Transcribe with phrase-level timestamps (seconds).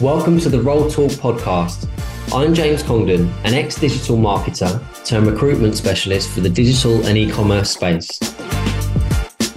[0.00, 1.86] Welcome to the Roll Talk podcast.
[2.32, 7.30] I'm James Congdon, an ex digital marketer turned recruitment specialist for the digital and e
[7.30, 8.18] commerce space.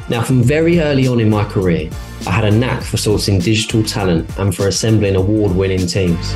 [0.09, 1.89] Now, from very early on in my career,
[2.27, 6.33] I had a knack for sourcing digital talent and for assembling award winning teams.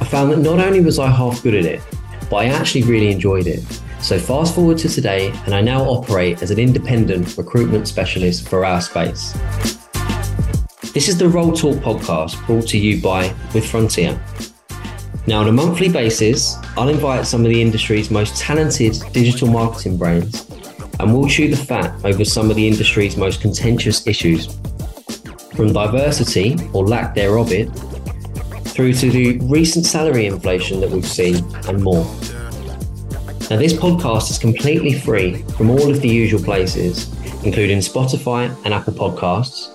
[0.00, 1.80] I found that not only was I half good at it,
[2.28, 3.62] but I actually really enjoyed it.
[4.00, 8.64] So, fast forward to today, and I now operate as an independent recruitment specialist for
[8.64, 9.32] our space.
[10.94, 14.20] This is the Roll Talk podcast brought to you by With Frontier.
[15.26, 19.96] Now, on a monthly basis, I'll invite some of the industry's most talented digital marketing
[19.96, 20.46] brains
[21.00, 24.54] and we'll chew the fat over some of the industry's most contentious issues.
[25.56, 27.70] From diversity or lack thereof it,
[28.68, 31.36] through to the recent salary inflation that we've seen
[31.68, 32.04] and more.
[33.48, 37.10] Now, this podcast is completely free from all of the usual places,
[37.44, 39.70] including Spotify and Apple Podcasts.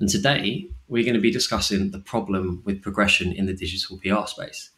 [0.00, 4.26] And today, we're going to be discussing the problem with progression in the digital PR
[4.26, 4.70] space.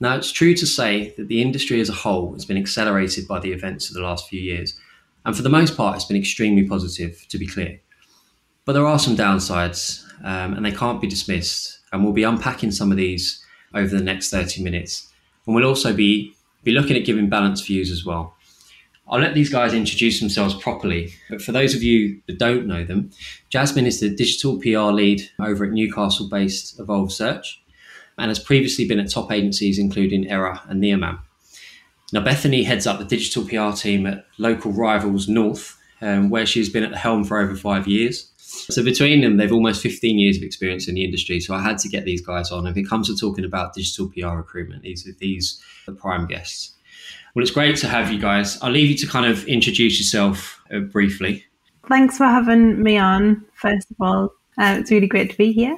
[0.00, 3.40] Now, it's true to say that the industry as a whole has been accelerated by
[3.40, 4.80] the events of the last few years.
[5.26, 7.80] And for the most part, it's been extremely positive, to be clear.
[8.64, 11.80] But there are some downsides, um, and they can't be dismissed.
[11.92, 13.44] And we'll be unpacking some of these
[13.74, 15.12] over the next 30 minutes.
[15.44, 16.32] And we'll also be
[16.62, 18.36] be looking at giving balanced views as well.
[19.08, 22.84] I'll let these guys introduce themselves properly, but for those of you that don't know
[22.84, 23.10] them,
[23.50, 27.62] Jasmine is the digital PR lead over at Newcastle based Evolved Search
[28.18, 31.20] and has previously been at top agencies including Aira and NeoMam.
[32.12, 36.68] Now, Bethanie heads up the digital PR team at local rivals North, um, where she's
[36.68, 38.30] been at the helm for over five years.
[38.38, 41.40] So between them, they've almost 15 years of experience in the industry.
[41.40, 42.66] So I had to get these guys on.
[42.66, 46.72] If it comes to talking about digital PR recruitment, these are these the prime guests.
[47.34, 48.60] Well, it's great to have you guys.
[48.62, 51.44] I'll leave you to kind of introduce yourself uh, briefly.
[51.88, 53.44] Thanks for having me on.
[53.54, 55.76] First of all, uh, it's really great to be here.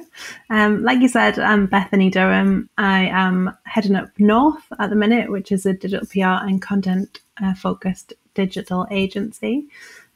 [0.49, 2.69] Um, like you said, I'm Bethanie Durham.
[2.77, 7.19] I am heading up North at the minute, which is a digital PR and content
[7.43, 9.67] uh, focused digital agency.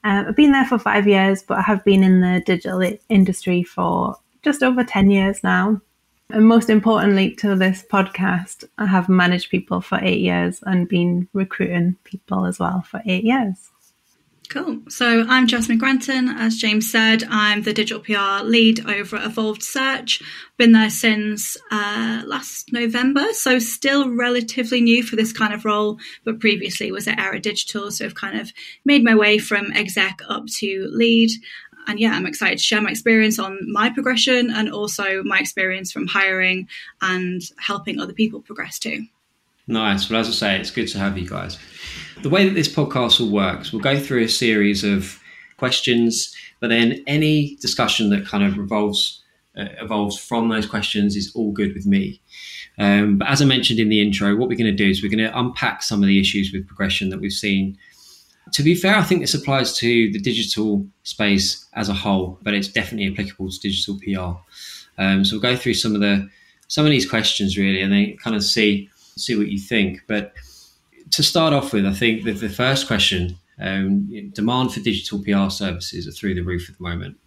[0.05, 3.63] Um, I've been there for five years, but I have been in the digital industry
[3.63, 5.81] for just over 10 years now.
[6.29, 11.27] And most importantly to this podcast, I have managed people for eight years and been
[11.33, 13.72] recruiting people as well for eight years.
[14.53, 14.81] Cool.
[14.87, 16.29] So I'm Jasmine Granton.
[16.29, 20.21] As James said, I'm the digital PR lead over at Evolved Search.
[20.57, 25.97] Been there since uh, last November, so still relatively new for this kind of role,
[26.23, 28.53] but previously was at Aira Digital, so I've kind of
[28.85, 31.31] made my way from exec up to lead.
[31.87, 35.91] And yeah, I'm excited to share my experience on my progression and also my experience
[35.91, 36.67] from hiring
[37.01, 39.07] and helping other people progress too.
[39.67, 40.09] Nice.
[40.09, 41.57] Well, as I say, it's good to have you guys.
[42.21, 45.19] The way that this podcast will work, we'll go through a series of
[45.57, 49.23] questions, but then any discussion that kind of revolves
[49.55, 52.19] uh, evolves from those questions is all good with me.
[52.79, 55.11] Um, but as I mentioned in the intro, what we're going to do is we're
[55.11, 57.77] going to unpack some of the issues with progression that we've seen.
[58.53, 62.53] To be fair, I think this applies to the digital space as a whole, but
[62.53, 65.01] it's definitely applicable to digital PR.
[65.01, 66.27] Um, so we'll go through some of the
[66.67, 70.01] some of these questions really, and then kind of see see what you think.
[70.07, 70.33] But
[71.11, 75.49] to start off with, I think that the first question um, demand for digital PR
[75.49, 77.17] services are through the roof at the moment.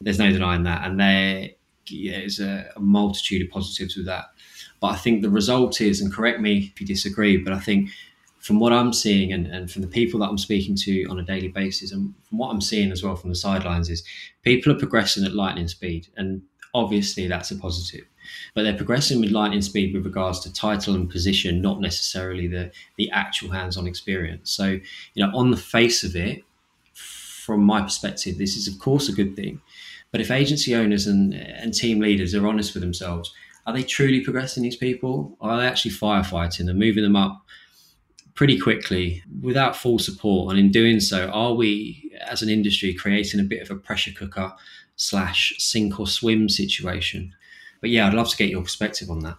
[0.00, 0.86] There's no denying that.
[0.86, 1.50] And there
[1.90, 4.26] is a, a multitude of positives with that.
[4.80, 7.90] But I think the result is, and correct me if you disagree, but I think
[8.38, 11.24] from what I'm seeing and, and from the people that I'm speaking to on a
[11.24, 14.02] daily basis, and from what I'm seeing as well from the sidelines, is
[14.42, 16.08] people are progressing at lightning speed.
[16.16, 16.42] And
[16.74, 18.04] obviously that's a positive
[18.54, 22.70] but they're progressing with lightning speed with regards to title and position, not necessarily the
[22.96, 24.50] the actual hands-on experience.
[24.50, 24.78] So,
[25.14, 26.42] you know, on the face of it,
[26.94, 29.60] from my perspective, this is of course a good thing.
[30.10, 33.32] But if agency owners and, and team leaders are honest with themselves,
[33.66, 35.36] are they truly progressing these people?
[35.40, 37.44] Are they actually firefighting and moving them up
[38.34, 40.50] pretty quickly without full support?
[40.50, 44.12] And in doing so, are we as an industry creating a bit of a pressure
[44.12, 44.52] cooker
[44.96, 47.34] slash sink or swim situation
[47.82, 49.36] but yeah, I'd love to get your perspective on that.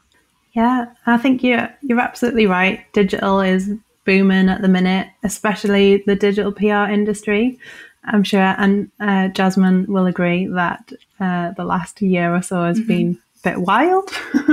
[0.51, 2.86] Yeah, I think you're you're absolutely right.
[2.94, 3.72] Digital is
[4.06, 7.57] booming at the minute, especially the digital PR industry.
[8.06, 12.78] I'm sure, and uh, Jasmine will agree that uh, the last year or so has
[12.78, 12.88] mm-hmm.
[12.88, 14.10] been a bit wild.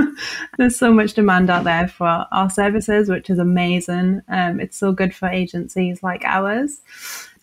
[0.57, 4.21] There's so much demand out there for our services, which is amazing.
[4.29, 6.79] Um, it's so good for agencies like ours.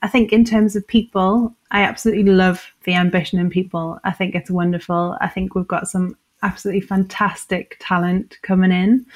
[0.01, 4.01] I think, in terms of people, I absolutely love the ambition in people.
[4.03, 5.17] I think it's wonderful.
[5.21, 9.07] I think we've got some absolutely fantastic talent coming in,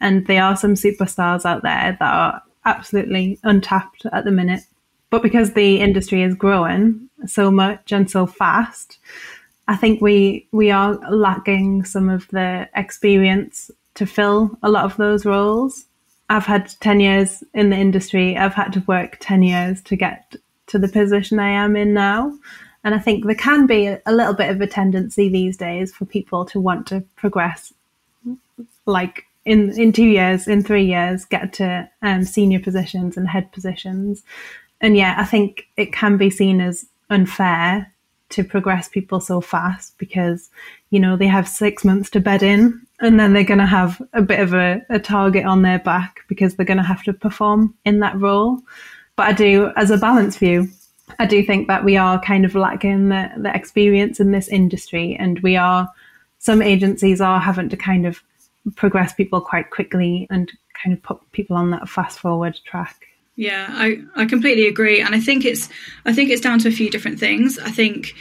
[0.00, 4.62] and there are some superstars out there that are absolutely untapped at the minute.
[5.10, 8.98] But because the industry is growing so much and so fast,
[9.68, 14.96] I think we we are lacking some of the experience to fill a lot of
[14.96, 15.86] those roles.
[16.28, 18.38] I've had 10 years in the industry.
[18.38, 20.34] I've had to work 10 years to get
[20.68, 22.32] to the position I am in now.
[22.84, 26.04] And I think there can be a, little bit of a tendency these days for
[26.04, 27.72] people to want to progress
[28.86, 33.50] like in in two years, in three years, get to um, senior positions and head
[33.52, 34.22] positions.
[34.80, 37.92] And yeah, I think it can be seen as unfair
[38.32, 40.50] to progress people so fast because
[40.90, 44.00] you know they have six months to bed in and then they're going to have
[44.14, 47.12] a bit of a, a target on their back because they're going to have to
[47.12, 48.58] perform in that role
[49.16, 50.66] but i do as a balance view
[51.18, 55.16] i do think that we are kind of lacking the, the experience in this industry
[55.18, 55.88] and we are
[56.38, 58.22] some agencies are having to kind of
[58.74, 60.50] progress people quite quickly and
[60.82, 63.06] kind of put people on that fast forward track.
[63.36, 65.00] Yeah, I, I completely agree.
[65.00, 65.68] And I think it's
[66.04, 67.58] I think it's down to a few different things.
[67.58, 68.14] I think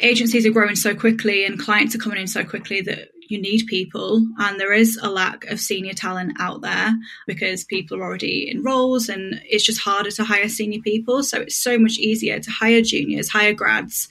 [0.00, 3.66] agencies are growing so quickly and clients are coming in so quickly that you need
[3.66, 6.92] people and there is a lack of senior talent out there
[7.26, 11.22] because people are already in roles and it's just harder to hire senior people.
[11.22, 14.08] So it's so much easier to hire juniors hire grads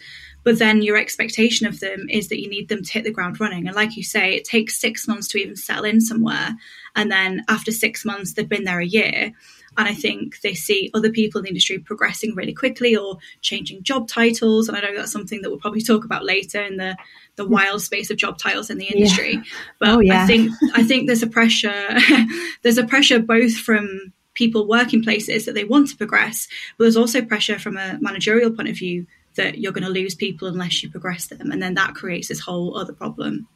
[0.50, 3.40] but then your expectation of them is that you need them to hit the ground
[3.40, 3.68] running.
[3.68, 6.56] And like you say, it takes six months to even settle in somewhere.
[6.96, 9.32] And then after six months, they've been there a year.
[9.78, 13.84] And I think they see other people in the industry progressing really quickly or changing
[13.84, 14.68] job titles.
[14.68, 16.98] And I know that's something that we'll probably talk about later in the,
[17.36, 17.54] the hmm.
[17.54, 19.34] wild space of job titles in the industry.
[19.44, 19.44] Yeah.
[19.80, 20.24] But oh, yeah.
[20.24, 21.96] I think I think there's a pressure
[22.64, 26.98] there's a pressure both from people working places that they want to progress, but there's
[26.98, 29.06] also pressure from a managerial point of view
[29.40, 31.50] that you're going to lose people unless you progress them.
[31.52, 33.48] And then that creates this whole other problem.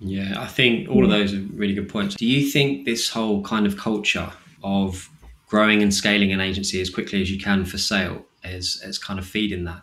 [0.00, 2.14] Yeah, I think all of those are really good points.
[2.14, 4.32] Do you think this whole kind of culture
[4.64, 5.08] of
[5.46, 9.18] growing and scaling an agency as quickly as you can for sale is, is kind
[9.18, 9.82] of feeding that?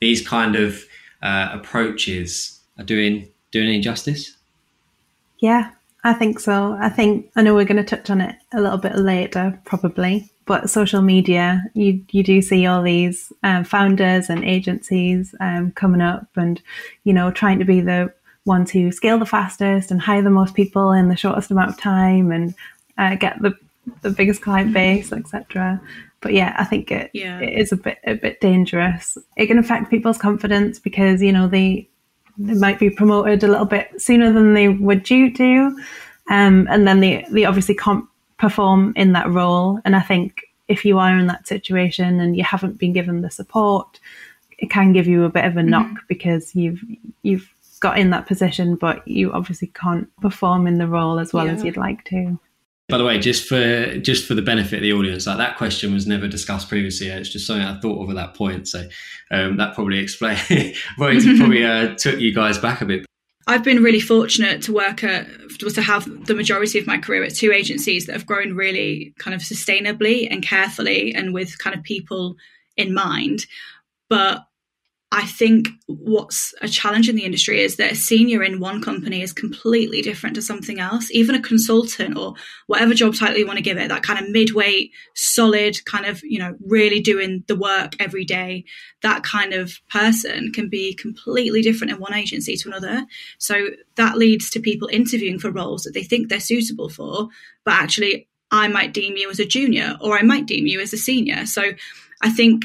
[0.00, 0.84] These kind of
[1.22, 4.36] uh, approaches are doing doing any justice?
[5.38, 5.70] Yeah,
[6.02, 6.76] I think so.
[6.80, 10.31] I think I know we're going to touch on it a little bit later, probably
[10.44, 16.00] but social media, you you do see all these um, founders and agencies um, coming
[16.00, 16.60] up, and
[17.04, 18.12] you know trying to be the
[18.44, 21.78] ones who scale the fastest and hire the most people in the shortest amount of
[21.78, 22.54] time and
[22.98, 23.54] uh, get the
[24.02, 25.80] the biggest client base, etc.
[26.20, 27.40] But yeah, I think it, yeah.
[27.40, 29.18] it is a bit a bit dangerous.
[29.36, 31.88] It can affect people's confidence because you know they
[32.38, 35.76] they might be promoted a little bit sooner than they would due to,
[36.30, 38.04] um, and then they they obviously can't
[38.42, 39.78] perform in that role.
[39.84, 43.30] And I think if you are in that situation and you haven't been given the
[43.30, 44.00] support,
[44.58, 45.70] it can give you a bit of a mm-hmm.
[45.70, 46.06] knock mm-hmm.
[46.08, 46.82] because you've
[47.22, 51.46] you've got in that position, but you obviously can't perform in the role as well
[51.46, 51.52] yeah.
[51.52, 52.38] as you'd like to.
[52.88, 55.94] By the way, just for just for the benefit of the audience, like that question
[55.94, 57.06] was never discussed previously.
[57.06, 58.88] It's just something I thought of at that point, so
[59.30, 60.40] um, that probably explained.
[60.50, 63.06] It probably uh, took you guys back a bit.
[63.46, 65.26] I've been really fortunate to work at
[65.58, 69.34] to have the majority of my career at two agencies that have grown really kind
[69.34, 72.36] of sustainably and carefully and with kind of people
[72.76, 73.46] in mind.
[74.08, 74.44] But
[75.14, 79.20] I think what's a challenge in the industry is that a senior in one company
[79.20, 81.10] is completely different to something else.
[81.10, 82.32] Even a consultant or
[82.66, 86.22] whatever job title you want to give it, that kind of midweight, solid, kind of,
[86.24, 88.64] you know, really doing the work every day,
[89.02, 93.04] that kind of person can be completely different in one agency to another.
[93.36, 97.28] So that leads to people interviewing for roles that they think they're suitable for,
[97.66, 100.94] but actually I might deem you as a junior or I might deem you as
[100.94, 101.44] a senior.
[101.44, 101.72] So
[102.22, 102.64] I think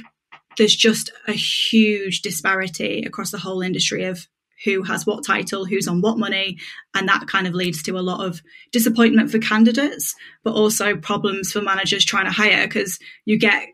[0.58, 4.28] there's just a huge disparity across the whole industry of
[4.66, 6.58] who has what title, who's on what money,
[6.96, 11.52] and that kind of leads to a lot of disappointment for candidates, but also problems
[11.52, 13.68] for managers trying to hire because you get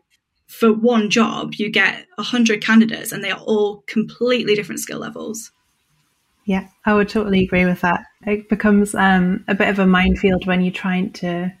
[0.46, 5.50] for one job you get 100 candidates and they are all completely different skill levels.
[6.44, 8.04] Yeah i would totally agree with that.
[8.26, 11.52] It becomes um, a bit of a minefield when you're trying to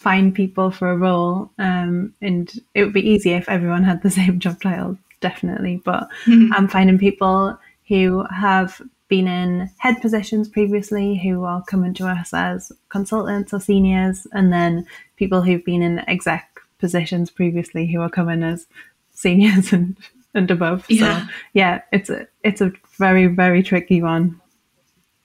[0.00, 1.50] find people for a role.
[1.58, 5.82] Um, and it would be easier if everyone had the same job title, definitely.
[5.84, 6.52] But mm-hmm.
[6.54, 12.32] I'm finding people who have been in head positions previously who are coming to us
[12.32, 18.08] as consultants or seniors, and then people who've been in exec positions previously who are
[18.08, 18.66] coming as
[19.12, 19.98] seniors and,
[20.32, 20.86] and above.
[20.88, 21.26] Yeah.
[21.26, 24.39] So yeah, it's a it's a very very tricky one.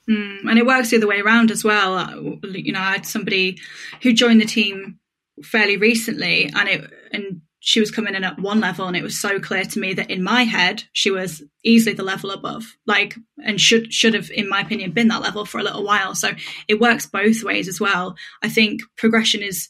[0.10, 1.96] Mm, and it works the other way around as well.
[1.96, 3.58] Uh, you know, I had somebody
[4.04, 5.00] who joined the team
[5.44, 9.20] fairly recently, and it and she was coming in at one level and it was
[9.20, 13.16] so clear to me that in my head she was easily the level above like
[13.44, 16.30] and should should have in my opinion been that level for a little while so
[16.68, 19.68] it works both ways as well i think progression is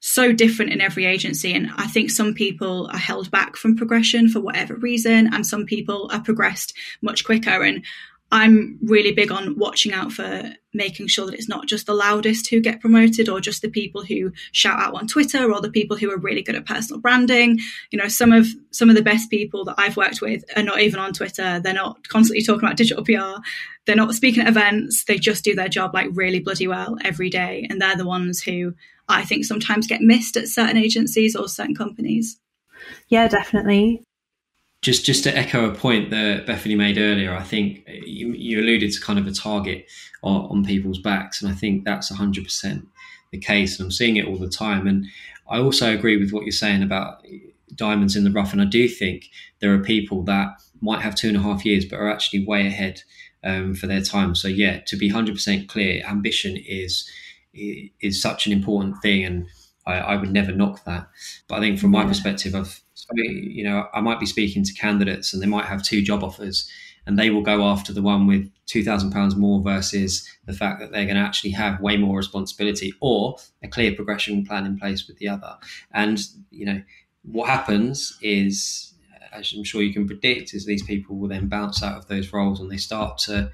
[0.00, 4.28] so different in every agency and i think some people are held back from progression
[4.28, 7.82] for whatever reason and some people are progressed much quicker and
[8.32, 12.48] I'm really big on watching out for making sure that it's not just the loudest
[12.48, 15.98] who get promoted or just the people who shout out on Twitter or the people
[15.98, 17.58] who are really good at personal branding.
[17.90, 20.80] You know, some of some of the best people that I've worked with are not
[20.80, 21.60] even on Twitter.
[21.60, 23.42] They're not constantly talking about digital PR.
[23.84, 25.04] They're not speaking at events.
[25.04, 27.66] They just do their job like really bloody well every day.
[27.68, 28.74] And they're the ones who
[29.10, 32.40] I think sometimes get missed at certain agencies or certain companies.
[33.08, 34.04] Yeah, definitely
[34.82, 38.92] just just to echo a point that Bethanie made earlier, I think you, you alluded
[38.92, 39.86] to kind of a target
[40.22, 42.86] on, on, people's backs, and I think that's 100%
[43.30, 44.86] the case, and I'm seeing it all the time.
[44.86, 45.06] And
[45.48, 47.24] I also agree with what you're saying about
[47.74, 50.48] diamonds in the rough, and I do think there are people that
[50.80, 53.02] might have two and a half years, but are actually way ahead
[53.44, 54.34] um, for their time.
[54.34, 57.08] So yeah, to be 100% clear, ambition is
[57.54, 59.46] is such an important thing, and
[59.86, 61.08] I, I would never knock that.
[61.46, 62.81] But I think from my perspective, I've
[63.14, 66.70] you know, I might be speaking to candidates and they might have two job offers
[67.06, 71.04] and they will go after the one with £2,000 more versus the fact that they're
[71.04, 75.18] going to actually have way more responsibility or a clear progression plan in place with
[75.18, 75.56] the other.
[75.92, 76.20] And,
[76.50, 76.82] you know,
[77.22, 78.94] what happens is,
[79.32, 82.32] as I'm sure you can predict, is these people will then bounce out of those
[82.32, 83.50] roles and they start to.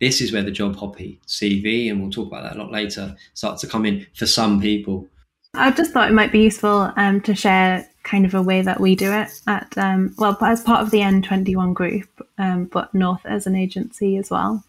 [0.00, 3.16] This is where the job hoppy CV, and we'll talk about that a lot later,
[3.34, 5.08] starts to come in for some people.
[5.54, 8.80] I just thought it might be useful um, to share kind of a way that
[8.80, 13.24] we do it at um, well as part of the N21 group, um, but North
[13.26, 14.64] as an agency as well.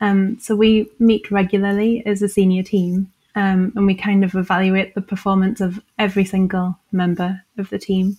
[0.00, 4.94] Um, so we meet regularly as a senior team, um, and we kind of evaluate
[4.94, 8.16] the performance of every single member of the team,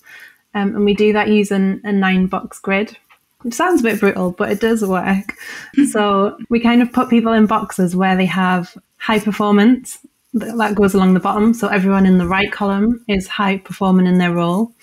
[0.53, 2.95] um, and we do that using a nine box grid.
[3.43, 5.33] It sounds a bit brutal, but it does work.
[5.91, 9.97] so we kind of put people in boxes where they have high performance
[10.33, 11.53] that goes along the bottom.
[11.53, 14.73] So everyone in the right column is high performing in their role.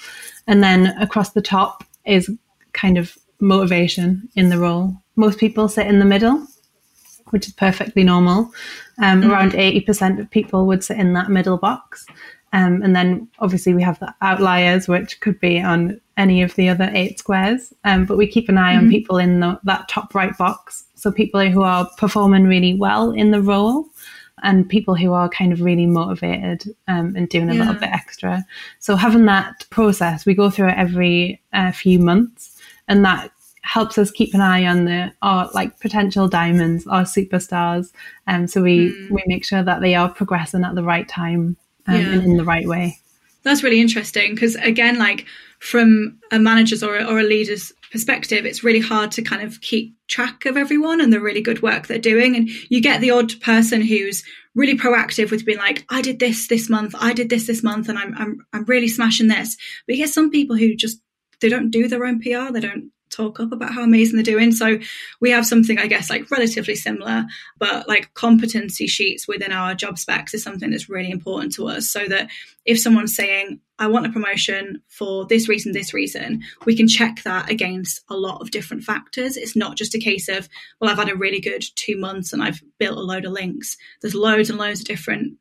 [0.47, 2.31] And then across the top is
[2.73, 4.95] kind of motivation in the role.
[5.17, 6.47] Most people sit in the middle,
[7.31, 8.53] which is perfectly normal.
[9.03, 9.31] Um, mm-hmm.
[9.31, 12.07] Around 80% of people would sit in that middle box.
[12.53, 16.69] Um, and then obviously we have the outliers, which could be on any of the
[16.69, 17.73] other eight squares.
[17.85, 18.87] Um, but we keep an eye mm-hmm.
[18.87, 20.85] on people in the, that top right box.
[20.95, 23.87] So people who are performing really well in the role
[24.43, 27.61] and people who are kind of really motivated um, and doing a yeah.
[27.61, 28.45] little bit extra.
[28.79, 33.31] So having that process, we go through it every uh, few months, and that
[33.63, 37.93] helps us keep an eye on the our like potential diamonds, our superstars.
[38.27, 39.11] Um, so we mm.
[39.11, 42.13] we make sure that they are progressing at the right time um, yeah.
[42.13, 42.99] and in the right way.
[43.43, 45.27] That's really interesting because again, like
[45.59, 49.61] from a manager's or a, or a leader's perspective, it's really hard to kind of
[49.61, 52.37] keep track of everyone and the really good work they're doing.
[52.37, 56.49] And you get the odd person who's really proactive with being like, I did this
[56.49, 59.57] this month, I did this this month, and I'm I'm I'm really smashing this.
[59.87, 61.01] But you get some people who just
[61.41, 64.53] they don't do their own PR, they don't talk up about how amazing they're doing.
[64.53, 64.79] So
[65.21, 67.25] we have something, I guess, like relatively similar,
[67.59, 71.89] but like competency sheets within our job specs is something that's really important to us.
[71.89, 72.31] So that
[72.65, 77.23] if someone's saying, I want a promotion for this reason, this reason, we can check
[77.23, 79.37] that against a lot of different factors.
[79.37, 80.49] It's not just a case of,
[80.81, 83.77] well, I've had a really good two months and I've built a load of links.
[84.03, 85.39] There's loads and loads of different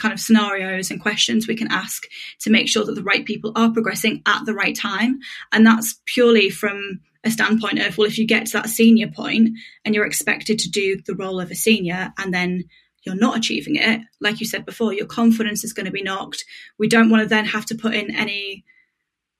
[0.00, 2.06] kind of scenarios and questions we can ask
[2.40, 5.20] to make sure that the right people are progressing at the right time.
[5.52, 9.50] And that's purely from a standpoint of, well, if you get to that senior point
[9.84, 12.64] and you're expected to do the role of a senior and then
[13.02, 16.44] you're not achieving it, like you said before, your confidence is going to be knocked.
[16.78, 18.64] We don't want to then have to put in any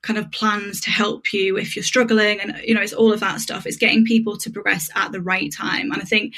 [0.02, 2.40] kind of plans to help you if you're struggling.
[2.40, 3.66] And, you know, it's all of that stuff.
[3.66, 5.92] It's getting people to progress at the right time.
[5.92, 6.34] And I think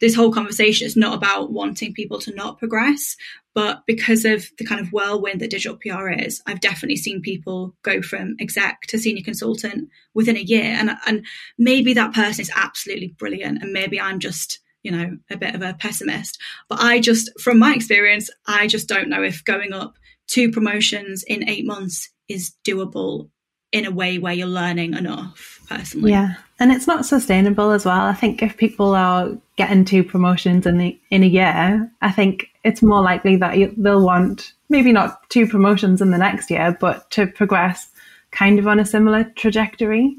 [0.00, 3.16] this whole conversation is not about wanting people to not progress,
[3.54, 7.74] but because of the kind of whirlwind that digital PR is, I've definitely seen people
[7.82, 10.62] go from exec to senior consultant within a year.
[10.78, 11.26] And, and
[11.58, 13.62] maybe that person is absolutely brilliant.
[13.62, 16.40] And maybe I'm just, you know, a bit of a pessimist.
[16.68, 21.24] But I just, from my experience, I just don't know if going up two promotions
[21.26, 23.30] in eight months is doable
[23.72, 26.10] in a way where you're learning enough personally.
[26.10, 26.34] Yeah.
[26.58, 28.00] And it's not sustainable as well.
[28.00, 32.48] I think if people are getting two promotions in the, in a year, I think
[32.64, 36.76] it's more likely that you, they'll want maybe not two promotions in the next year,
[36.80, 37.88] but to progress
[38.30, 40.16] kind of on a similar trajectory.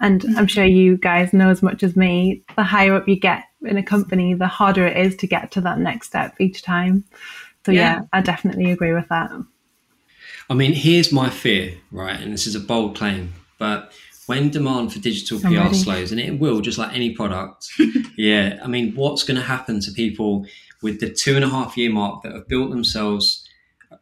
[0.00, 0.44] And I'm mm-hmm.
[0.44, 3.82] sure you guys know as much as me, the higher up you get in a
[3.82, 7.04] company, the harder it is to get to that next step each time.
[7.66, 9.30] So yeah, yeah I definitely agree with that.
[10.50, 12.18] I mean, here's my fear, right?
[12.18, 13.92] And this is a bold claim, but
[14.28, 17.66] when demand for digital PR slows, and it will, just like any product,
[18.18, 18.60] yeah.
[18.62, 20.44] I mean, what's going to happen to people
[20.82, 23.48] with the two and a half year mark that have built themselves,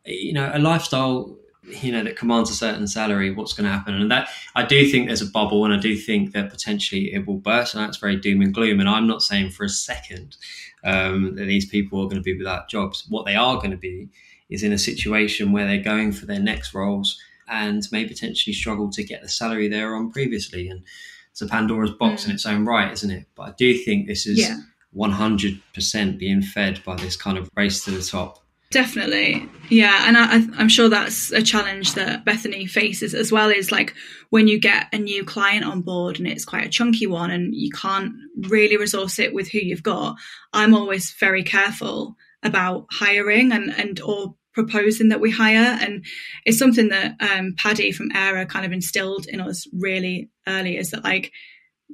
[0.05, 3.31] you know, a lifestyle, you know, that commands a certain salary?
[3.31, 3.95] What's going to happen?
[3.95, 7.25] And that I do think there's a bubble, and I do think that potentially it
[7.25, 8.81] will burst, and that's very doom and gloom.
[8.81, 10.37] And I'm not saying for a second
[10.83, 13.07] um, that these people are going to be without jobs.
[13.09, 14.09] What they are going to be
[14.49, 17.17] is in a situation where they're going for their next roles
[17.49, 20.69] and may potentially struggle to get the salary they were on previously.
[20.69, 20.83] And
[21.31, 22.29] it's a Pandora's box mm.
[22.29, 23.27] in its own right, isn't it?
[23.35, 24.57] But I do think this is yeah.
[24.97, 28.43] 100% being fed by this kind of race to the top.
[28.71, 29.49] Definitely.
[29.69, 30.09] Yeah.
[30.09, 33.95] And I, am sure that's a challenge that Bethanie faces as well is like
[34.31, 37.55] when you get a new client on board and it's quite a chunky one and
[37.55, 38.13] you can't
[38.49, 40.17] really resource it with who you've got.
[40.53, 45.79] I'm always very careful about hiring and, and or proposing that we hire.
[45.81, 46.05] And
[46.47, 50.91] it's something that um, Paddy from Aira kind of instilled in us really early is
[50.91, 51.31] that like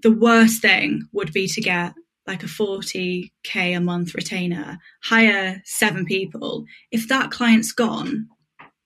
[0.01, 1.93] the worst thing would be to get
[2.25, 6.65] like a 40k a month retainer, hire seven people.
[6.93, 8.29] If that client's gone,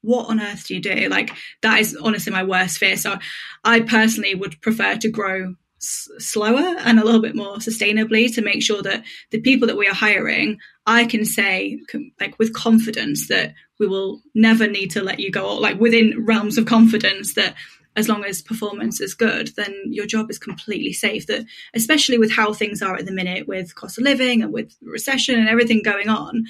[0.01, 1.09] what on earth do you do?
[1.11, 1.31] Like
[1.61, 2.97] that is honestly my worst fear.
[2.97, 3.19] So
[3.63, 8.63] I personally would prefer to grow slower and a little bit more sustainably to make
[8.63, 11.79] sure that the people that we are hiring i can say
[12.19, 16.59] like with confidence that we will never need to let you go like within realms
[16.59, 17.55] of confidence that
[17.97, 21.27] as long as performance is good then your job is completely safe.
[21.27, 24.75] That especially with how things are at the minute with cost of living and with
[24.83, 26.45] recession and everything going on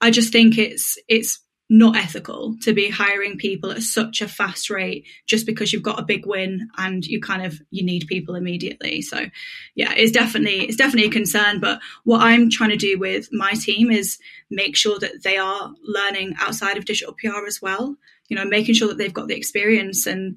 [0.00, 4.68] i just think it's it's not ethical to be hiring people at such a fast
[4.68, 8.34] rate just because you've got a big win and you kind of you need people
[8.34, 9.00] immediately.
[9.00, 9.26] So
[9.74, 11.60] yeah it's definitely it's definitely a concern.
[11.60, 14.18] But what i'm trying to do with my team is
[14.50, 17.96] make sure that they are learning outside of digital pr as well
[18.28, 20.36] you know making sure that they've got the experience and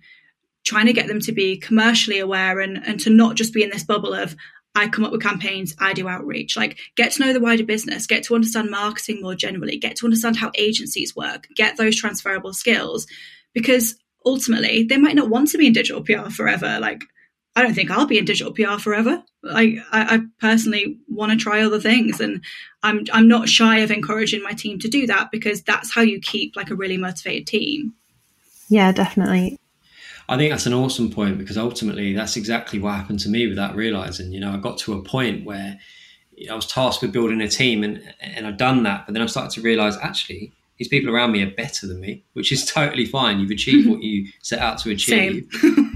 [0.63, 3.69] trying to get them to be commercially aware and and to not just be in
[3.69, 4.35] this bubble of
[4.77, 6.55] I come up with campaigns, I do outreach.
[6.55, 10.05] Like, get to know the wider business, get to understand marketing more generally, get to
[10.05, 13.07] understand how agencies work, get those transferable skills.
[13.53, 16.79] Because ultimately, they might not want to be in digital PR forever.
[16.79, 17.03] Like,
[17.55, 19.23] I don't think I'll be in digital PR forever.
[19.41, 22.43] Like, I, I personally want to try other things, and
[22.83, 26.19] I'm I'm not shy of encouraging my team to do that because that's how you
[26.19, 27.95] keep like a really motivated team.
[28.69, 29.57] Yeah, definitely.
[30.29, 33.75] I think that's an awesome point because ultimately that's exactly what happened to me without
[33.75, 34.31] realizing.
[34.31, 35.79] You know, I got to a point where
[36.49, 39.25] I was tasked with building a team and and I'd done that, but then I
[39.27, 43.05] started to realize actually these people around me are better than me, which is totally
[43.05, 43.39] fine.
[43.39, 45.47] You've achieved what you set out to achieve.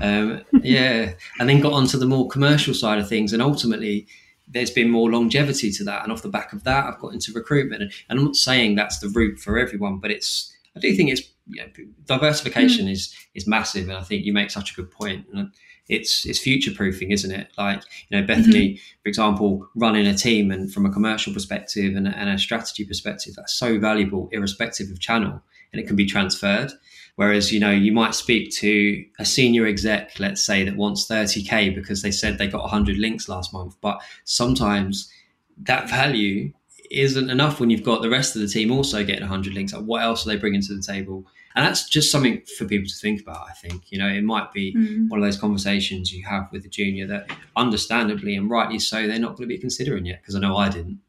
[0.01, 4.07] um, yeah, and then got onto the more commercial side of things, and ultimately
[4.47, 6.03] there's been more longevity to that.
[6.03, 7.83] And off the back of that, I've got into recruitment.
[7.83, 11.09] And, and I'm not saying that's the route for everyone, but it's I do think
[11.09, 11.67] it's you know,
[12.05, 12.91] diversification mm.
[12.91, 15.25] is is massive, and I think you make such a good point.
[15.33, 15.51] And
[15.89, 17.51] it's it's future proofing, isn't it?
[17.57, 19.01] Like you know, Bethanie, mm-hmm.
[19.03, 23.35] for example, running a team and from a commercial perspective and, and a strategy perspective,
[23.35, 26.71] that's so valuable, irrespective of channel, and it can be transferred.
[27.15, 31.75] Whereas, you know, you might speak to a senior exec, let's say, that wants 30K
[31.75, 33.75] because they said they got 100 links last month.
[33.81, 35.11] But sometimes
[35.57, 36.53] that value
[36.89, 39.73] isn't enough when you've got the rest of the team also getting 100 links.
[39.73, 41.25] Like, what else are they bringing to the table?
[41.55, 43.47] And that's just something for people to think about.
[43.49, 45.09] I think you know it might be mm.
[45.09, 49.19] one of those conversations you have with a junior that, understandably and rightly so, they're
[49.19, 50.99] not going to be considering yet because I know I didn't.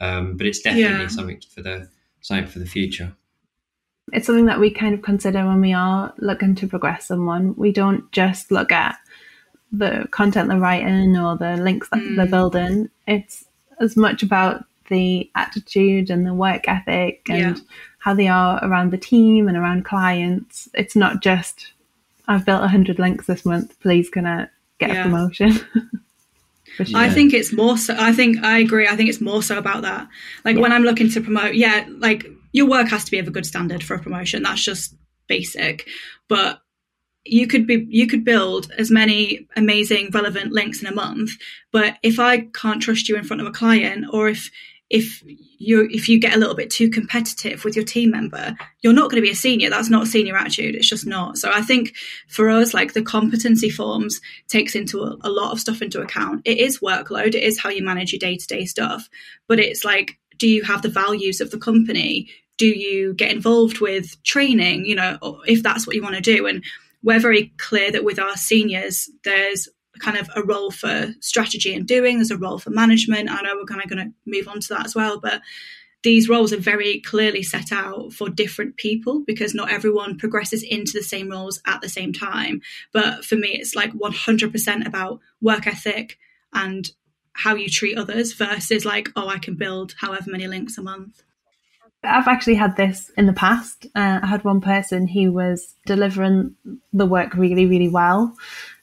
[0.00, 1.08] Um, but it's definitely yeah.
[1.08, 1.88] something for the
[2.20, 3.12] something for the future.
[4.12, 7.54] It's something that we kind of consider when we are looking to progress someone.
[7.56, 8.96] We don't just look at
[9.70, 12.16] the content they're writing or the links that mm.
[12.16, 12.90] they're building.
[13.06, 13.46] It's
[13.80, 17.64] as much about the attitude and the work ethic and yeah.
[18.02, 20.68] How they are around the team and around clients.
[20.74, 21.72] It's not just
[22.26, 25.00] I've built 100 links this month, please can I get yeah.
[25.00, 25.52] a promotion?
[26.84, 26.86] sure.
[26.96, 28.88] I think it's more so I think I agree.
[28.88, 30.08] I think it's more so about that.
[30.44, 30.62] Like yeah.
[30.62, 33.46] when I'm looking to promote, yeah, like your work has to be of a good
[33.46, 34.42] standard for a promotion.
[34.42, 34.96] That's just
[35.28, 35.86] basic.
[36.26, 36.60] But
[37.24, 41.30] you could be you could build as many amazing relevant links in a month
[41.70, 44.50] but if i can't trust you in front of a client or if
[44.92, 45.24] if
[45.58, 49.10] you if you get a little bit too competitive with your team member, you're not
[49.10, 49.70] going to be a senior.
[49.70, 50.74] That's not a senior attitude.
[50.74, 51.38] It's just not.
[51.38, 51.94] So I think
[52.28, 56.42] for us, like the competency forms takes into a, a lot of stuff into account.
[56.44, 57.28] It is workload.
[57.28, 59.08] It is how you manage your day to day stuff.
[59.48, 62.28] But it's like, do you have the values of the company?
[62.58, 64.84] Do you get involved with training?
[64.84, 66.46] You know, if that's what you want to do.
[66.46, 66.62] And
[67.02, 71.86] we're very clear that with our seniors, there's kind of a role for strategy and
[71.86, 73.30] doing, there's a role for management.
[73.30, 75.40] I know we're kind of going to move on to that as well, but
[76.02, 80.92] these roles are very clearly set out for different people because not everyone progresses into
[80.92, 82.60] the same roles at the same time.
[82.92, 86.18] But for me, it's like 100% about work ethic
[86.52, 86.90] and
[87.34, 91.22] how you treat others versus like, oh, I can build however many links a month.
[92.04, 93.86] I've actually had this in the past.
[93.94, 96.56] Uh, I had one person who was delivering
[96.92, 98.34] the work really, really well.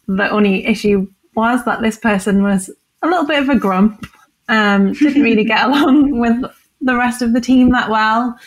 [0.10, 2.70] The only issue was that this person was
[3.04, 4.08] a little bit of a grump,
[4.48, 8.38] um, didn't really get along with the rest of the team that well,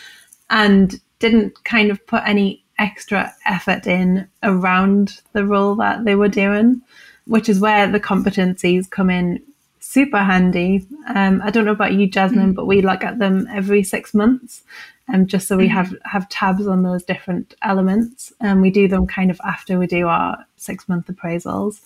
[0.49, 6.27] and didn't kind of put any extra effort in around the role that they were
[6.27, 6.81] doing,
[7.27, 9.41] which is where the competencies come in
[9.79, 10.85] super handy.
[11.07, 12.55] Um, I don't know about you, Jasmine, mm.
[12.55, 14.63] but we look at them every six months,
[15.07, 15.75] um, just so we mm-hmm.
[15.75, 19.87] have have tabs on those different elements, and we do them kind of after we
[19.87, 21.81] do our six month appraisals.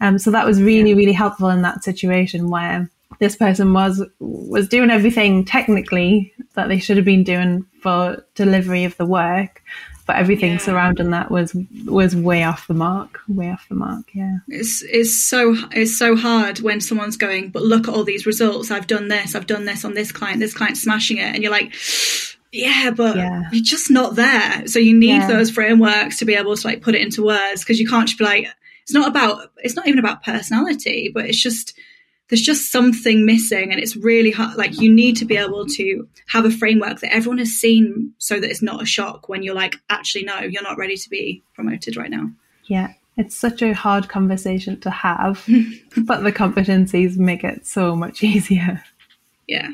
[0.00, 4.68] Um, so that was really really helpful in that situation where this person was was
[4.68, 9.62] doing everything technically that they should have been doing for delivery of the work
[10.06, 10.58] but everything yeah.
[10.58, 14.38] surrounding that was was way off the mark way off the mark yeah.
[14.48, 18.70] It's it's so it's so hard when someone's going but look at all these results.
[18.70, 19.34] I've done this.
[19.34, 20.40] I've done this on this client.
[20.40, 21.34] This client's smashing it.
[21.34, 21.74] And you're like
[22.52, 23.42] yeah but yeah.
[23.52, 25.28] you're just not there so you need yeah.
[25.28, 28.18] those frameworks to be able to like put it into words because you can't just
[28.18, 28.46] be like
[28.82, 31.74] it's not about it's not even about personality but it's just
[32.28, 36.08] there's just something missing and it's really hard like you need to be able to
[36.28, 39.54] have a framework that everyone has seen so that it's not a shock when you're
[39.54, 42.30] like actually no you're not ready to be promoted right now
[42.64, 45.44] yeah it's such a hard conversation to have
[46.06, 48.82] but the competencies make it so much easier
[49.46, 49.68] yeah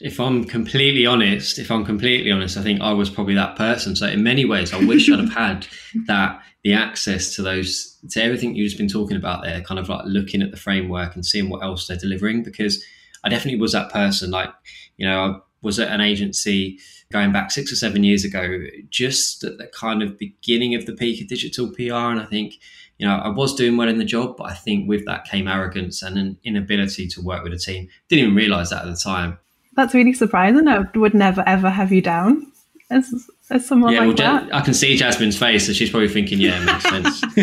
[0.00, 3.94] if I'm completely honest, if I'm completely honest, I think I was probably that person.
[3.94, 5.66] So in many ways, I wish I'd have had
[6.06, 9.88] that the access to those to everything you've just been talking about there, kind of
[9.88, 12.42] like looking at the framework and seeing what else they're delivering.
[12.42, 12.82] Because
[13.24, 14.30] I definitely was that person.
[14.30, 14.50] Like,
[14.96, 16.78] you know, I was at an agency
[17.12, 20.94] going back six or seven years ago, just at the kind of beginning of the
[20.94, 22.10] peak of digital PR.
[22.10, 22.54] And I think,
[22.98, 25.46] you know, I was doing well in the job, but I think with that came
[25.46, 27.88] arrogance and an inability to work with a team.
[28.08, 29.38] Didn't even realize that at the time.
[29.74, 30.68] That's really surprising.
[30.68, 32.52] I would never ever have you down
[32.92, 34.54] as as someone yeah, like well, that.
[34.54, 37.20] I can see Jasmine's face, so she's probably thinking, "Yeah, it makes sense."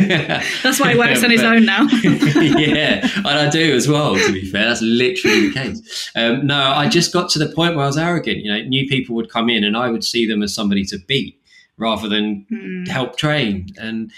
[0.64, 1.84] that's why he works on his own now.
[2.04, 4.16] yeah, and I do as well.
[4.16, 6.12] To be fair, that's literally the case.
[6.16, 8.38] Um, no, I just got to the point where I was arrogant.
[8.38, 10.98] You know, new people would come in, and I would see them as somebody to
[11.08, 11.40] beat
[11.78, 12.88] rather than mm.
[12.88, 13.68] help train.
[13.78, 14.12] And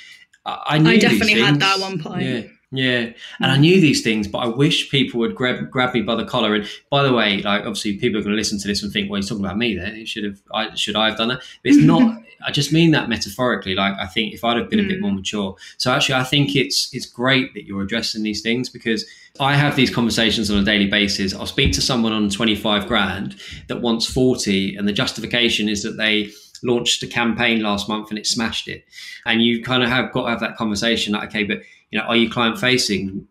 [0.45, 2.23] I, I knew I definitely had that one point.
[2.23, 2.41] Yeah.
[2.73, 6.15] Yeah, and I knew these things, but I wish people would grab grab me by
[6.15, 6.55] the collar.
[6.55, 9.09] And by the way, like obviously people are going to listen to this and think,
[9.11, 11.39] "Well, he's talking about me." There, it should have, I should I have done that?
[11.63, 12.21] But it's not.
[12.47, 13.75] I just mean that metaphorically.
[13.75, 14.85] Like I think if I'd have been mm.
[14.85, 15.01] a bit mm.
[15.01, 15.55] more mature.
[15.77, 19.05] So actually, I think it's it's great that you're addressing these things because
[19.39, 21.35] I have these conversations on a daily basis.
[21.35, 23.35] I'll speak to someone on twenty five grand
[23.67, 26.31] that wants forty, and the justification is that they
[26.63, 28.85] launched a campaign last month and it smashed it.
[29.25, 31.13] And you kind of have got to have that conversation.
[31.13, 31.59] Like, okay, but
[31.91, 33.27] you know, are you client facing?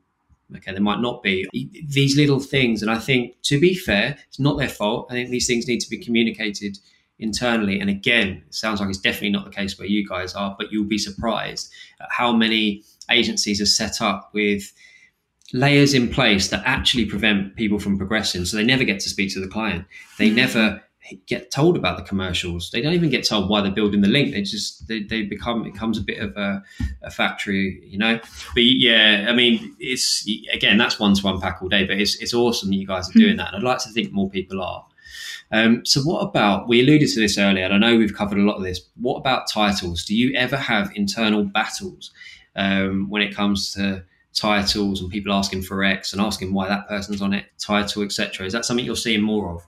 [0.56, 1.46] Okay, they might not be.
[1.86, 5.06] These little things, and I think to be fair, it's not their fault.
[5.10, 6.78] I think these things need to be communicated
[7.18, 7.78] internally.
[7.80, 10.72] And again, it sounds like it's definitely not the case where you guys are, but
[10.72, 11.70] you'll be surprised
[12.00, 14.72] at how many agencies are set up with
[15.52, 18.44] layers in place that actually prevent people from progressing.
[18.44, 19.84] So they never get to speak to the client.
[20.18, 20.82] They never
[21.26, 22.70] get told about the commercials.
[22.70, 24.32] They don't even get told why they're building the link.
[24.32, 26.62] They just they, they become it becomes a bit of a,
[27.02, 28.18] a factory, you know.
[28.54, 31.84] But yeah, I mean, it's again that's one to unpack all day.
[31.84, 34.12] But it's it's awesome that you guys are doing that, and I'd like to think
[34.12, 34.84] more people are.
[35.52, 38.42] Um, so what about we alluded to this earlier, and I know we've covered a
[38.42, 38.80] lot of this.
[38.96, 40.04] What about titles?
[40.04, 42.12] Do you ever have internal battles
[42.56, 46.88] um, when it comes to titles and people asking for X and asking why that
[46.88, 48.46] person's on it, title, etc.?
[48.46, 49.66] Is that something you're seeing more of?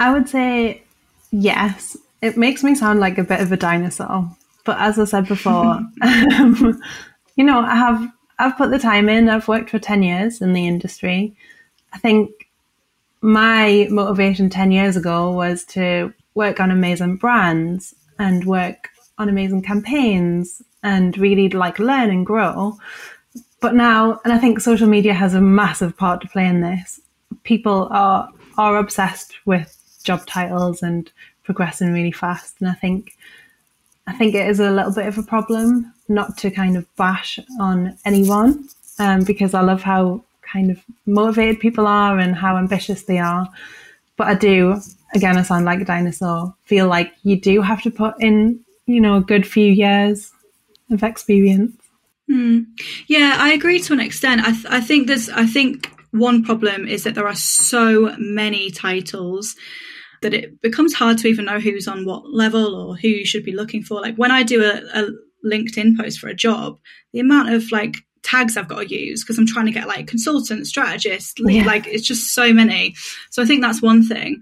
[0.00, 0.82] I would say
[1.30, 1.96] yes.
[2.22, 4.28] It makes me sound like a bit of a dinosaur,
[4.64, 6.82] but as I said before, um,
[7.36, 9.28] you know, I have I've put the time in.
[9.28, 11.36] I've worked for ten years in the industry.
[11.92, 12.48] I think
[13.20, 19.62] my motivation ten years ago was to work on amazing brands and work on amazing
[19.62, 22.78] campaigns and really like learn and grow.
[23.60, 27.00] But now, and I think social media has a massive part to play in this.
[27.44, 31.10] People are are obsessed with job titles and
[31.44, 32.56] progressing really fast.
[32.60, 33.16] And I think
[34.06, 37.38] I think it is a little bit of a problem not to kind of bash
[37.60, 43.04] on anyone um, because I love how kind of motivated people are and how ambitious
[43.04, 43.48] they are.
[44.16, 44.80] But I do,
[45.14, 49.00] again, I sound like a dinosaur, feel like you do have to put in, you
[49.00, 50.32] know, a good few years
[50.90, 51.76] of experience.
[52.28, 52.66] Mm.
[53.06, 54.40] Yeah, I agree to an extent.
[54.42, 58.70] I, th- I think there's, I think one problem is that there are so many
[58.70, 59.56] titles
[60.22, 63.44] that it becomes hard to even know who's on what level or who you should
[63.44, 64.00] be looking for.
[64.00, 65.08] Like when I do a, a
[65.44, 66.78] LinkedIn post for a job,
[67.12, 70.06] the amount of like tags I've got to use because I'm trying to get like
[70.06, 71.64] consultant, strategist, yeah.
[71.64, 72.94] like it's just so many.
[73.30, 74.40] So I think that's one thing.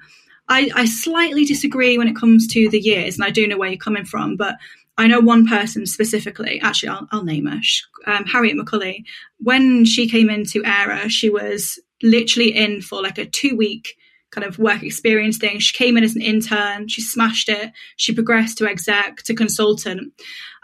[0.48, 3.68] I, I slightly disagree when it comes to the years, and I do know where
[3.68, 4.56] you're coming from, but
[4.96, 6.60] I know one person specifically.
[6.60, 7.60] Actually, I'll, I'll name her.
[8.06, 9.04] Um, Harriet McCulley.
[9.38, 13.94] When she came into Aira, she was literally in for like a two week
[14.30, 15.58] kind of work experience thing.
[15.58, 20.12] She came in as an intern, she smashed it, she progressed to exec, to consultant.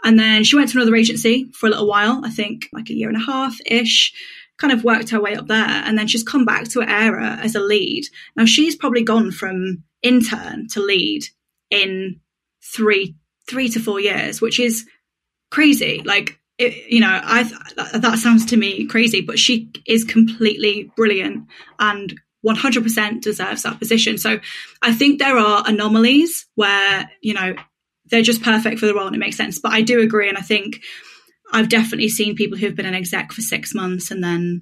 [0.03, 2.93] And then she went to another agency for a little while, I think like a
[2.93, 4.13] year and a half ish,
[4.57, 5.57] kind of worked her way up there.
[5.57, 8.05] And then she's come back to Aira as a lead.
[8.35, 11.23] Now she's probably gone from intern to lead
[11.71, 12.19] in
[12.63, 13.15] three,
[13.49, 14.85] three to four years, which is
[15.51, 16.01] crazy.
[16.05, 17.43] Like, it, you know, I
[17.75, 21.47] that sounds to me crazy, but she is completely brilliant
[21.79, 24.17] and 100% deserves that position.
[24.17, 24.39] So
[24.81, 27.55] I think there are anomalies where, you know,
[28.11, 29.59] they're just perfect for the role and it makes sense.
[29.59, 30.29] But I do agree.
[30.29, 30.81] And I think
[31.51, 34.61] I've definitely seen people who've been an exec for six months and then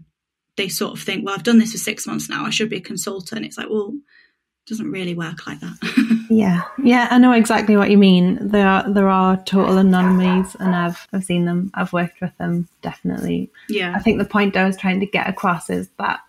[0.56, 2.46] they sort of think, well, I've done this for six months now.
[2.46, 3.46] I should be a consultant.
[3.46, 6.28] It's like, well, it doesn't really work like that.
[6.30, 6.64] yeah.
[6.82, 7.08] Yeah.
[7.12, 8.48] I know exactly what you mean.
[8.48, 11.72] There are, there are total anomalies and I've, I've seen them.
[11.74, 13.52] I've worked with them definitely.
[13.68, 13.94] Yeah.
[13.94, 16.22] I think the point I was trying to get across is that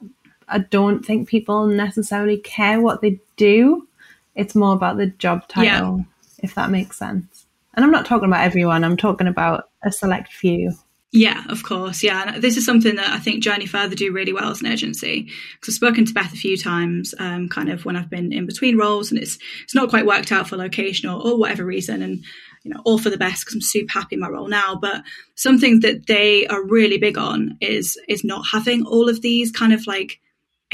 [0.48, 3.88] I don't think people necessarily care what they do.
[4.34, 6.04] It's more about the job title, yeah.
[6.38, 7.46] if that makes sense.
[7.74, 10.72] And I'm not talking about everyone, I'm talking about a select few.
[11.16, 12.02] Yeah, of course.
[12.02, 12.34] Yeah.
[12.34, 15.30] And this is something that I think Journey Further do really well as an agency.
[15.52, 18.46] Because I've spoken to Beth a few times, um, kind of when I've been in
[18.46, 22.02] between roles and it's it's not quite worked out for location or, or whatever reason.
[22.02, 22.24] And,
[22.64, 24.74] you know, all for the best because I'm super happy in my role now.
[24.74, 25.04] But
[25.36, 29.72] something that they are really big on is is not having all of these kind
[29.72, 30.18] of like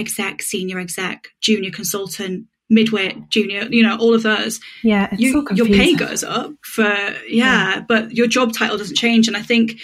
[0.01, 4.61] exec, senior exec, junior consultant, midweight, junior, you know, all of those.
[4.83, 8.97] Yeah, you, so your pay goes up for yeah, yeah, but your job title doesn't
[8.97, 9.29] change.
[9.29, 9.81] And I think,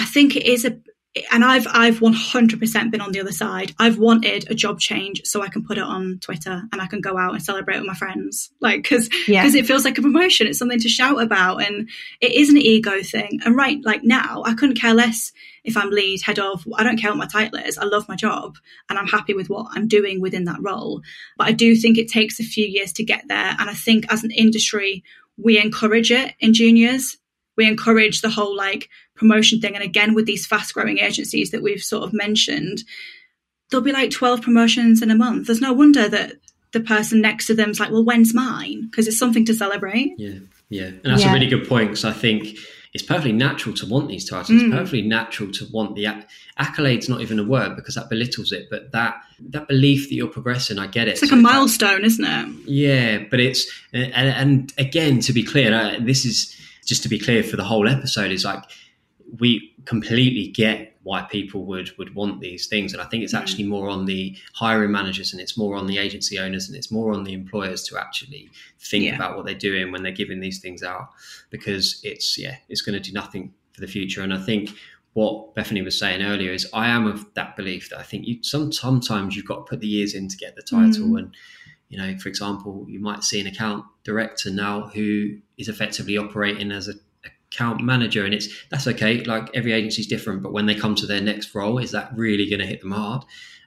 [0.00, 0.78] I think it is a,
[1.30, 3.74] and I've I've 100% been on the other side.
[3.78, 7.00] I've wanted a job change so I can put it on Twitter and I can
[7.00, 9.60] go out and celebrate with my friends, like because because yeah.
[9.60, 10.46] it feels like a promotion.
[10.46, 11.88] It's something to shout about, and
[12.20, 13.40] it is an ego thing.
[13.44, 15.32] And right, like now, I couldn't care less
[15.68, 17.78] if I'm lead, head of, I don't care what my title is.
[17.78, 18.56] I love my job
[18.88, 21.02] and I'm happy with what I'm doing within that role.
[21.36, 23.54] But I do think it takes a few years to get there.
[23.58, 25.04] And I think as an industry,
[25.36, 27.16] we encourage it in juniors.
[27.56, 29.74] We encourage the whole like promotion thing.
[29.74, 32.82] And again, with these fast growing agencies that we've sort of mentioned,
[33.70, 35.46] there'll be like 12 promotions in a month.
[35.46, 36.34] There's no wonder that
[36.72, 38.88] the person next to them's like, well, when's mine?
[38.90, 40.12] Because it's something to celebrate.
[40.18, 40.38] Yeah.
[40.68, 40.86] Yeah.
[40.86, 41.30] And that's yeah.
[41.30, 41.90] a really good point.
[41.90, 42.58] Because I think
[42.98, 44.60] it's perfectly natural to want these titles.
[44.60, 44.66] Mm.
[44.66, 47.08] It's perfectly natural to want the acc- accolades.
[47.08, 48.68] Not even a word because that belittles it.
[48.68, 51.12] But that that belief that you're progressing, I get it.
[51.12, 52.68] It's like so a milestone, isn't it?
[52.68, 56.56] Yeah, but it's and, and again to be clear, uh, this is
[56.86, 58.64] just to be clear for the whole episode is like
[59.38, 63.38] we completely get why people would would want these things and i think it's mm.
[63.38, 66.90] actually more on the hiring managers and it's more on the agency owners and it's
[66.90, 69.14] more on the employers to actually think yeah.
[69.14, 71.08] about what they're doing when they're giving these things out
[71.48, 74.70] because it's yeah it's going to do nothing for the future and i think
[75.14, 78.40] what Bethanie was saying earlier is I am of that belief that I think you
[78.42, 81.18] some, sometimes you've got to put the years in to get the title mm.
[81.18, 81.34] and
[81.88, 86.70] you know for example you might see an account director now who is effectively operating
[86.70, 86.92] as a
[87.52, 90.94] account manager and it's that's okay like every agency is different but when they come
[90.94, 93.24] to their next role is that really going to hit them hard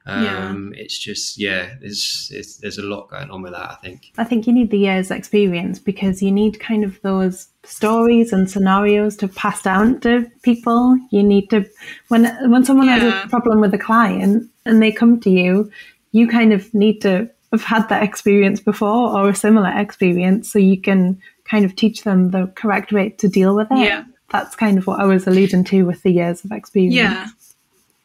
[0.07, 0.81] um, yeah.
[0.81, 4.23] it's just yeah there's it's, there's a lot going on with that i think i
[4.23, 9.15] think you need the years experience because you need kind of those stories and scenarios
[9.15, 11.65] to pass down to people you need to
[12.09, 12.99] when when someone yeah.
[12.99, 15.71] has a problem with a client and they come to you
[16.11, 20.57] you kind of need to have had that experience before or a similar experience so
[20.57, 21.19] you can
[21.51, 23.79] kind of teach them the correct way to deal with it.
[23.79, 24.05] Yeah.
[24.31, 26.95] That's kind of what I was alluding to with the years of experience.
[26.95, 27.27] Yeah.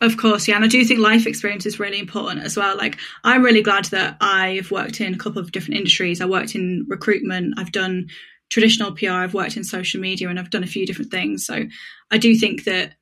[0.00, 0.56] Of course, yeah.
[0.56, 2.76] And I do think life experience is really important as well.
[2.76, 6.20] Like, I'm really glad that I've worked in a couple of different industries.
[6.20, 8.08] I worked in recruitment, I've done
[8.50, 11.46] traditional PR, I've worked in social media, and I've done a few different things.
[11.46, 11.64] So
[12.10, 12.94] I do think that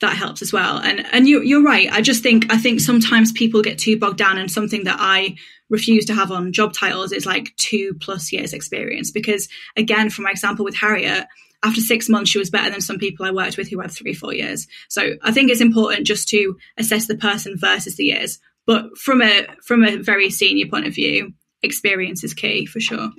[0.00, 0.78] that helps as well.
[0.78, 1.90] And and you you're right.
[1.92, 5.36] I just think I think sometimes people get too bogged down in something that I
[5.72, 10.24] refuse to have on job titles is like two plus years experience because again, from
[10.24, 11.26] my example with Harriet,
[11.64, 14.14] after six months she was better than some people I worked with who had three,
[14.14, 14.68] four years.
[14.88, 18.38] So I think it's important just to assess the person versus the years.
[18.66, 21.32] But from a from a very senior point of view,
[21.62, 23.10] experience is key for sure.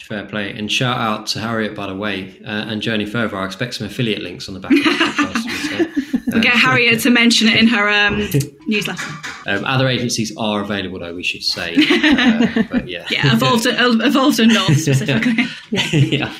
[0.00, 0.52] Fair play.
[0.52, 3.36] And shout out to Harriet, by the way, uh, and Journey Further.
[3.36, 6.26] I expect some affiliate links on the back of the podcast.
[6.28, 8.28] we'll get Harriet to mention it in her um,
[8.66, 9.33] newsletter.
[9.46, 11.76] Um, other agencies are available, though, we should say.
[12.14, 13.06] Uh, but yeah.
[13.10, 15.46] Yeah, Evolved, Evolved and North specifically.
[15.70, 16.32] yeah.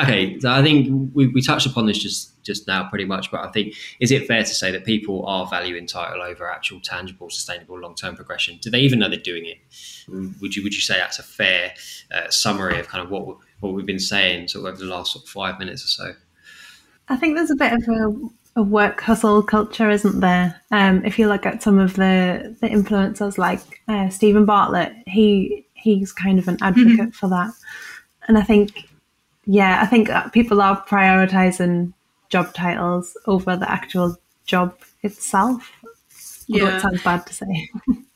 [0.00, 3.40] okay, so I think we, we touched upon this just just now pretty much, but
[3.40, 7.28] I think is it fair to say that people are valuing title over actual tangible,
[7.28, 8.58] sustainable, long term progression?
[8.62, 9.58] Do they even know they're doing it?
[10.40, 11.74] Would you would you say that's a fair
[12.14, 15.12] uh, summary of kind of what what we've been saying sort of over the last
[15.12, 16.14] sort of five minutes or so?
[17.08, 20.60] I think there's a bit of a, a work hustle culture, isn't there?
[20.70, 25.66] Um, if you look at some of the the influencers like uh, Steven Bartlett, he
[25.74, 27.10] he's kind of an advocate mm-hmm.
[27.10, 27.52] for that,
[28.28, 28.88] and I think
[29.44, 31.92] yeah, I think people are prioritizing
[32.28, 34.16] job titles over the actual
[34.46, 35.70] job itself.
[36.48, 37.70] Yeah, it sounds bad to say.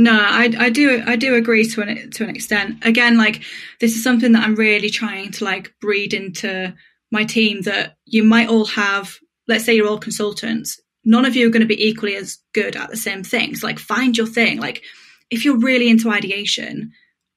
[0.00, 2.86] No, I, I do I do agree to an to an extent.
[2.86, 3.42] Again, like
[3.80, 6.72] this is something that I'm really trying to like breed into
[7.10, 9.18] my team that you might all have.
[9.48, 10.80] Let's say you're all consultants.
[11.04, 13.62] None of you are going to be equally as good at the same things.
[13.62, 14.60] Like find your thing.
[14.60, 14.82] Like
[15.30, 16.92] if you're really into ideation,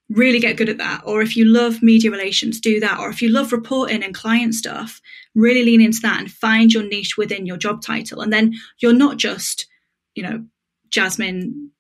[0.10, 1.02] really get good at that.
[1.06, 3.00] Or if you love media relations, do that.
[3.00, 5.02] Or if you love reporting and client stuff,
[5.36, 8.22] really lean into that and find your niche within your job title.
[8.22, 9.68] And then you're not just,
[10.16, 10.46] you know,
[10.90, 11.72] Jasmine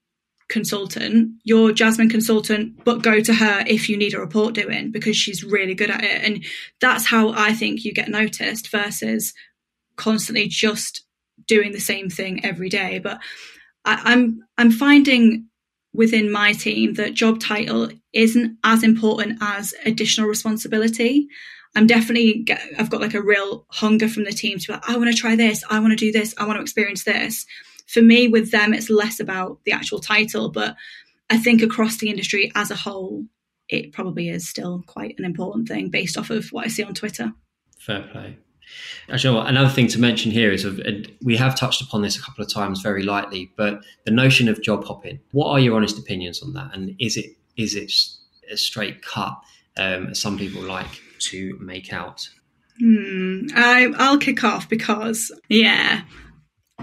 [0.47, 5.15] consultant, you're Jasmine consultant, but go to her if you need a report doing because
[5.15, 6.23] she's really good at it.
[6.23, 6.45] And
[6.79, 9.33] that's how I think you get noticed versus
[10.01, 11.05] constantly just
[11.47, 12.99] doing the same thing every day.
[12.99, 13.19] But
[13.85, 15.47] I, I'm I'm finding
[15.93, 21.27] within my team that job title isn't as important as additional responsibility.
[21.75, 24.89] I'm definitely get, I've got like a real hunger from the team to be like,
[24.89, 27.45] I want to try this, I want to do this, I want to experience this.
[27.87, 30.75] For me, with them, it's less about the actual title, but
[31.29, 33.25] I think across the industry as a whole,
[33.69, 36.93] it probably is still quite an important thing based off of what I see on
[36.93, 37.31] Twitter.
[37.79, 38.37] Fair play.
[39.09, 40.65] Actually, another thing to mention here is
[41.21, 44.61] we have touched upon this a couple of times very lightly, but the notion of
[44.61, 45.19] job hopping.
[45.31, 46.71] What are your honest opinions on that?
[46.73, 47.91] And is it is it
[48.51, 49.37] a straight cut,
[49.77, 52.27] um, as some people like to make out?
[52.79, 53.47] Hmm.
[53.53, 56.01] I, I'll kick off because, yeah,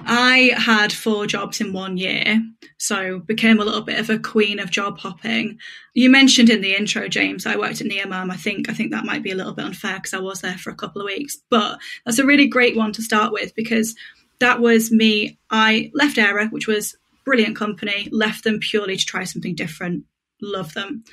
[0.07, 2.43] I had four jobs in one year,
[2.79, 5.59] so became a little bit of a queen of job hopping.
[5.95, 8.31] You mentioned in the intro, James, I worked at NeoMam.
[8.31, 10.59] I think I think that might be a little bit unfair because I was there
[10.59, 13.95] for a couple of weeks, but that's a really great one to start with because
[14.41, 15.39] that was me.
[15.51, 20.05] I left Aira, which was brilliant company, left them purely to try something different.
[20.41, 21.05] Love them.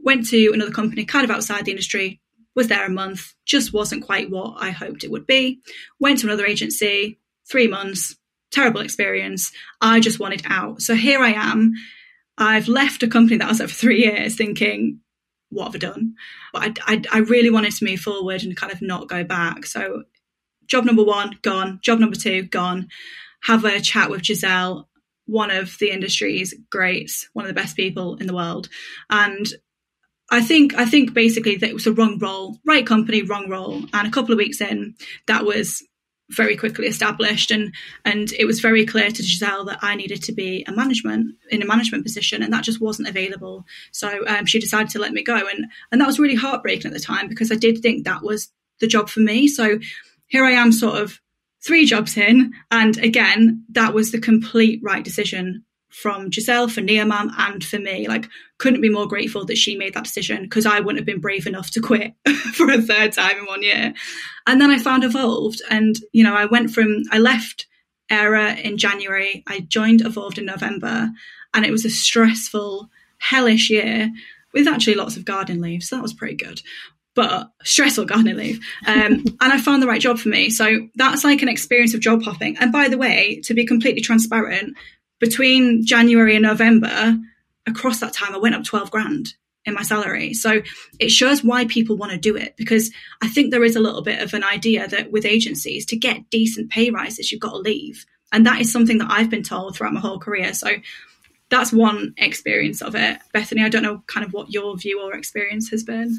[0.00, 2.20] Went to another company, kind of outside the industry.
[2.54, 5.60] Was there a month, just wasn't quite what I hoped it would be.
[6.00, 8.16] Went to another agency, three months,
[8.52, 9.50] terrible experience.
[9.80, 10.82] I just wanted out.
[10.82, 11.72] So here I am.
[12.38, 15.00] I've left a company that I was at for three years thinking,
[15.50, 16.14] what have I done?
[16.52, 19.66] But I, I, I really wanted to move forward and kind of not go back.
[19.66, 20.04] So
[20.66, 21.78] job number one, gone.
[21.82, 22.88] Job number two, gone.
[23.44, 24.88] Have a chat with Giselle,
[25.26, 28.68] one of the industry's greats, one of the best people in the world.
[29.10, 29.46] And
[30.30, 33.82] I think I think basically that it was a wrong role, right company, wrong role.
[33.92, 34.94] And a couple of weeks in,
[35.26, 35.82] that was
[36.32, 40.32] very quickly established and and it was very clear to Giselle that I needed to
[40.32, 43.64] be a management in a management position and that just wasn't available.
[43.92, 46.94] So um, she decided to let me go and and that was really heartbreaking at
[46.94, 49.48] the time because I did think that was the job for me.
[49.48, 49.78] So
[50.26, 51.20] here I am sort of
[51.64, 57.32] three jobs in and again that was the complete right decision from Giselle for NeoMam
[57.36, 58.08] and for me.
[58.08, 58.28] Like,
[58.58, 61.46] couldn't be more grateful that she made that decision because I wouldn't have been brave
[61.46, 62.14] enough to quit
[62.54, 63.92] for a third time in one year.
[64.46, 67.66] And then I found Evolved, and you know, I went from I left
[68.10, 71.10] Aira in January, I joined Evolved in November,
[71.54, 74.10] and it was a stressful, hellish year
[74.52, 76.62] with actually lots of garden leave, so that was pretty good.
[77.14, 78.60] But stressful gardening leave.
[78.86, 80.48] Um, and I found the right job for me.
[80.48, 82.56] So that's like an experience of job hopping.
[82.56, 84.74] And by the way, to be completely transparent,
[85.22, 87.16] between January and November,
[87.64, 90.34] across that time, I went up 12 grand in my salary.
[90.34, 90.62] So
[90.98, 92.90] it shows why people want to do it because
[93.22, 96.28] I think there is a little bit of an idea that with agencies, to get
[96.30, 98.04] decent pay rises, you've got to leave.
[98.32, 100.54] And that is something that I've been told throughout my whole career.
[100.54, 100.70] So
[101.50, 103.20] that's one experience of it.
[103.32, 106.18] Bethanie, I don't know kind of what your view or experience has been.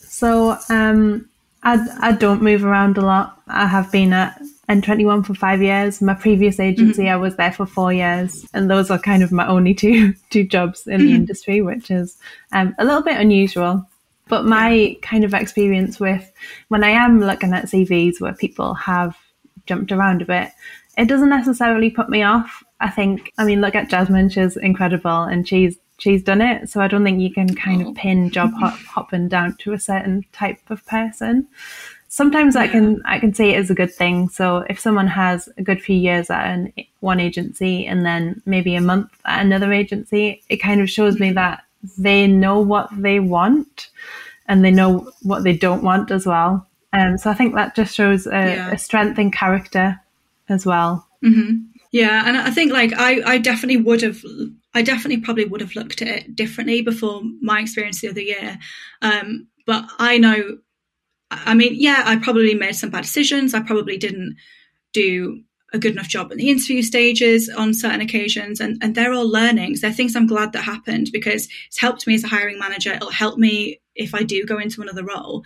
[0.00, 1.30] So um,
[1.62, 3.40] I, I don't move around a lot.
[3.46, 4.38] I have been at
[4.68, 6.00] N21 for five years.
[6.00, 7.12] My previous agency, mm-hmm.
[7.12, 10.44] I was there for four years, and those are kind of my only two two
[10.44, 11.06] jobs in mm-hmm.
[11.06, 12.18] the industry, which is
[12.52, 13.86] um, a little bit unusual.
[14.28, 16.30] But my kind of experience with
[16.68, 19.16] when I am looking at CVs where people have
[19.66, 20.50] jumped around a bit,
[20.96, 22.62] it doesn't necessarily put me off.
[22.80, 26.70] I think, I mean, look at Jasmine; she's incredible, and she's she's done it.
[26.70, 27.94] So I don't think you can kind of oh.
[27.94, 31.48] pin job hop, hopping down to a certain type of person
[32.14, 32.54] sometimes.
[32.54, 34.28] I can I can say it is a good thing.
[34.28, 38.76] So if someone has a good few years at an, one agency and then maybe
[38.76, 41.64] a month at another agency, it kind of shows me that
[41.98, 43.90] they know what they want
[44.46, 46.66] and they know what they don't want as well.
[46.92, 48.70] Um, so I think that just shows a, yeah.
[48.70, 50.00] a strength in character
[50.48, 51.08] as well.
[51.24, 51.62] Mm-hmm.
[51.90, 54.22] Yeah, and I think like I, I definitely would have,
[54.72, 58.58] I definitely probably would have looked at it differently before my experience the other year.
[59.02, 60.58] Um, but I know
[61.30, 63.54] I mean, yeah, I probably made some bad decisions.
[63.54, 64.36] I probably didn't
[64.92, 68.60] do a good enough job in the interview stages on certain occasions.
[68.60, 69.80] And, and they're all learnings.
[69.80, 72.92] They're things I'm glad that happened because it's helped me as a hiring manager.
[72.92, 75.42] It'll help me if I do go into another role.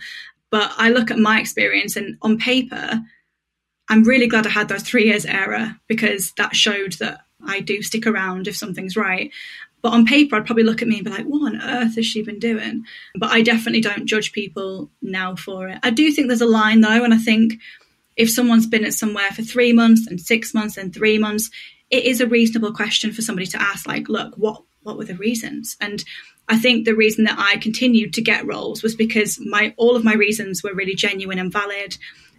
[0.51, 2.99] But I look at my experience and on paper,
[3.89, 7.81] I'm really glad I had those three years Aira because that showed that I do
[7.81, 9.31] stick around if something's right.
[9.81, 12.05] But on paper, I'd probably look at me and be like, what on earth has
[12.05, 12.85] she been doing?
[13.15, 15.79] But I definitely don't judge people now for it.
[15.83, 17.03] I do think there's a line though.
[17.03, 17.59] And I think
[18.17, 21.49] if someone's been at somewhere for three months and six months and three months,
[21.89, 25.15] it is a reasonable question for somebody to ask, like, look, what, what were the
[25.15, 25.77] reasons?
[25.79, 26.03] And
[26.49, 30.03] I think the reason that I continued to get roles was because my all of
[30.03, 31.97] my reasons were really genuine and valid.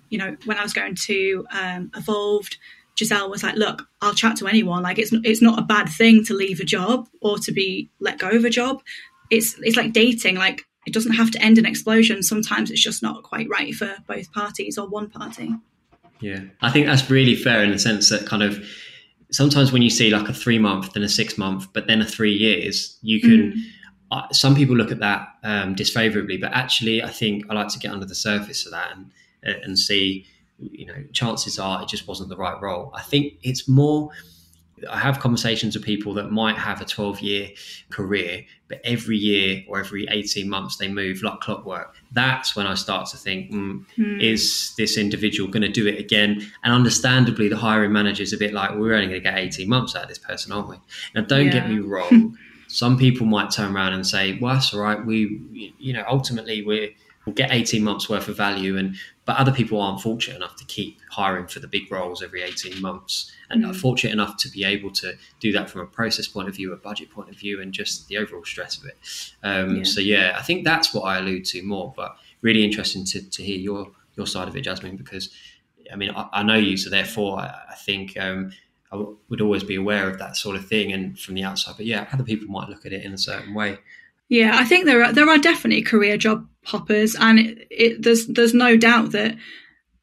[0.08, 2.58] You know, when I was going to um, Evolved,
[2.98, 4.82] Giselle was like, "Look, I'll chat to anyone.
[4.82, 8.18] Like, it's it's not a bad thing to leave a job or to be let
[8.18, 8.82] go of a job.
[9.30, 10.36] It's it's like dating.
[10.36, 12.22] Like, it doesn't have to end in explosion.
[12.22, 15.54] Sometimes it's just not quite right for both parties or one party."
[16.20, 18.62] Yeah, I think that's really fair in the sense that kind of
[19.30, 22.06] sometimes when you see like a three month, then a six month, but then a
[22.06, 23.52] three years, you can.
[23.52, 23.60] Mm.
[24.12, 27.78] Uh, some people look at that um, disfavorably, but actually, I think I like to
[27.78, 29.10] get under the surface of that and
[29.42, 30.26] and see
[30.60, 32.90] you know, chances are it just wasn't the right role.
[32.94, 34.10] I think it's more.
[34.90, 37.50] I have conversations with people that might have a 12 year
[37.90, 41.94] career, but every year or every 18 months they move like clockwork.
[42.12, 43.84] That's when I start to think, mm,
[44.22, 46.50] is this individual going to do it again?
[46.64, 49.68] And understandably, the hiring manager is a bit like, we're only going to get 18
[49.68, 50.76] months out of this person, aren't we?
[51.14, 51.52] Now, don't yeah.
[51.52, 52.38] get me wrong.
[52.68, 55.04] Some people might turn around and say, well, that's all right.
[55.04, 56.90] We, you know, ultimately we're,
[57.26, 58.96] we'll get 18 months worth of value and
[59.30, 62.82] but other people aren't fortunate enough to keep hiring for the big roles every 18
[62.82, 63.70] months and mm.
[63.70, 66.72] are fortunate enough to be able to do that from a process point of view
[66.72, 68.98] a budget point of view and just the overall stress of it
[69.44, 69.82] um, yeah.
[69.84, 73.40] so yeah i think that's what i allude to more but really interesting to, to
[73.44, 75.30] hear your your side of it jasmine because
[75.92, 78.50] i mean i, I know you so therefore i, I think um,
[78.90, 81.76] I w- would always be aware of that sort of thing and from the outside
[81.76, 83.78] but yeah other people might look at it in a certain way
[84.30, 88.26] yeah, I think there are there are definitely career job hoppers, and it, it, there's
[88.28, 89.36] there's no doubt that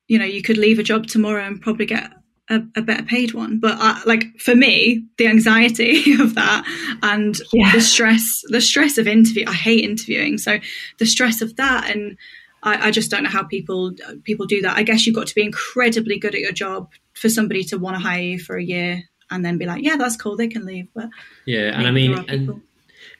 [0.07, 2.11] you know you could leave a job tomorrow and probably get
[2.49, 3.57] a, a better paid one.
[3.59, 6.65] But I, like for me, the anxiety of that
[7.01, 7.71] and yeah.
[7.71, 9.45] the stress, the stress of interview.
[9.47, 10.59] I hate interviewing, so
[10.99, 12.17] the stress of that, and
[12.63, 13.93] I, I just don't know how people
[14.25, 14.75] people do that.
[14.75, 17.95] I guess you've got to be incredibly good at your job for somebody to want
[17.95, 20.65] to hire you for a year and then be like, yeah, that's cool, they can
[20.65, 20.87] leave.
[20.93, 21.09] But
[21.45, 22.61] yeah, and I mean, and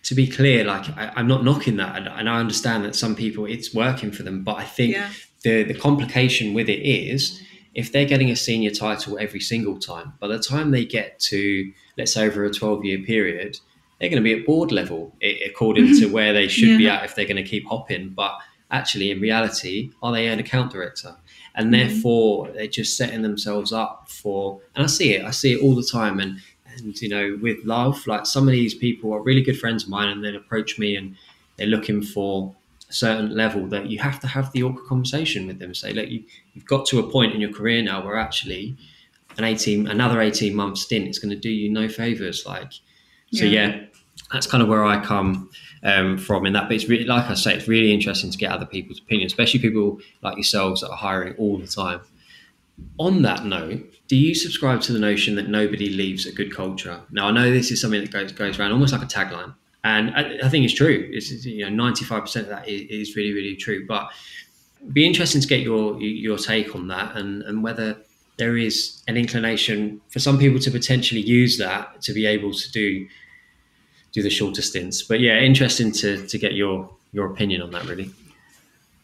[0.07, 3.45] to be clear, like I, am not knocking that, and I understand that some people
[3.45, 5.09] it's working for them, but I think yeah.
[5.43, 7.41] the the complication with it is
[7.75, 11.71] if they're getting a senior title every single time, by the time they get to
[11.97, 13.59] let's say over a 12 year period,
[13.99, 15.13] they're going to be at board level
[15.45, 16.77] according to where they should yeah.
[16.77, 18.09] be at if they're going to keep hopping.
[18.09, 18.39] But
[18.71, 21.17] actually, in reality, are they an account director?
[21.55, 21.89] And mm-hmm.
[21.89, 24.61] therefore, they're just setting themselves up for.
[24.75, 25.25] And I see it.
[25.25, 26.19] I see it all the time.
[26.19, 26.39] And
[26.81, 29.89] and you know with love like some of these people are really good friends of
[29.89, 31.15] mine and then approach me and
[31.57, 32.53] they're looking for
[32.89, 36.09] a certain level that you have to have the awkward conversation with them say look
[36.09, 36.23] you,
[36.53, 38.75] you've got to a point in your career now where actually
[39.37, 42.71] an 18 another 18 month stint is going to do you no favors like
[43.33, 43.85] so yeah, yeah
[44.31, 45.49] that's kind of where I come
[45.83, 46.63] um, from in that.
[46.63, 49.59] But it's really, like I say, it's really interesting to get other people's opinions, especially
[49.59, 52.01] people like yourselves that are hiring all the time.
[52.97, 57.01] On that note, do you subscribe to the notion that nobody leaves a good culture?
[57.11, 59.53] Now, I know this is something that goes goes around almost like a tagline,
[59.83, 61.09] and I, I think it's true.
[61.11, 63.85] It's you know ninety five percent of that is, is, really really true.
[63.85, 64.09] But
[64.81, 67.97] it'd be interesting to get your your take on that and and whether
[68.37, 72.71] there is an inclination for some people to potentially use that to be able to
[72.71, 73.07] do
[74.13, 75.01] do the shorter stints.
[75.03, 78.11] But yeah, interesting to to get your your opinion on that really.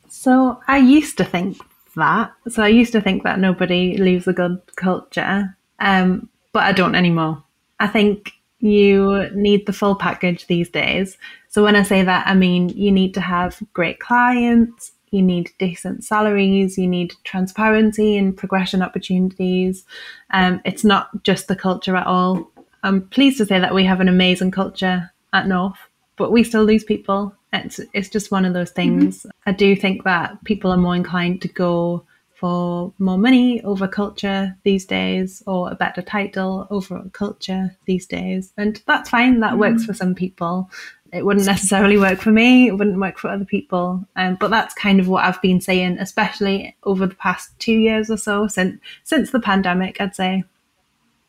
[0.10, 1.58] So I used to think
[1.96, 2.34] that.
[2.48, 6.96] So I used to think that nobody leaves a good culture, um, but I don't
[6.96, 7.44] anymore.
[7.80, 11.18] I think you need the full package these days.
[11.50, 15.52] So when I say that, I mean you need to have great clients, you need
[15.60, 19.86] decent salaries, you need transparency and progression opportunities.
[20.32, 22.50] Um, it's not just the culture at all.
[22.84, 25.78] I'm pleased to say that we have an amazing culture at North,
[26.18, 27.36] but we still lose people.
[27.54, 29.20] It's it's just one of those things.
[29.20, 29.30] Mm-hmm.
[29.46, 34.58] I do think that people are more inclined to go for more money over culture
[34.64, 39.40] these days, or a better title over culture these days, and that's fine.
[39.40, 39.60] That mm-hmm.
[39.60, 40.70] works for some people.
[41.14, 42.68] It wouldn't necessarily work for me.
[42.68, 44.04] It wouldn't work for other people.
[44.16, 48.10] Um, but that's kind of what I've been saying, especially over the past two years
[48.10, 50.02] or so since since the pandemic.
[50.02, 50.44] I'd say.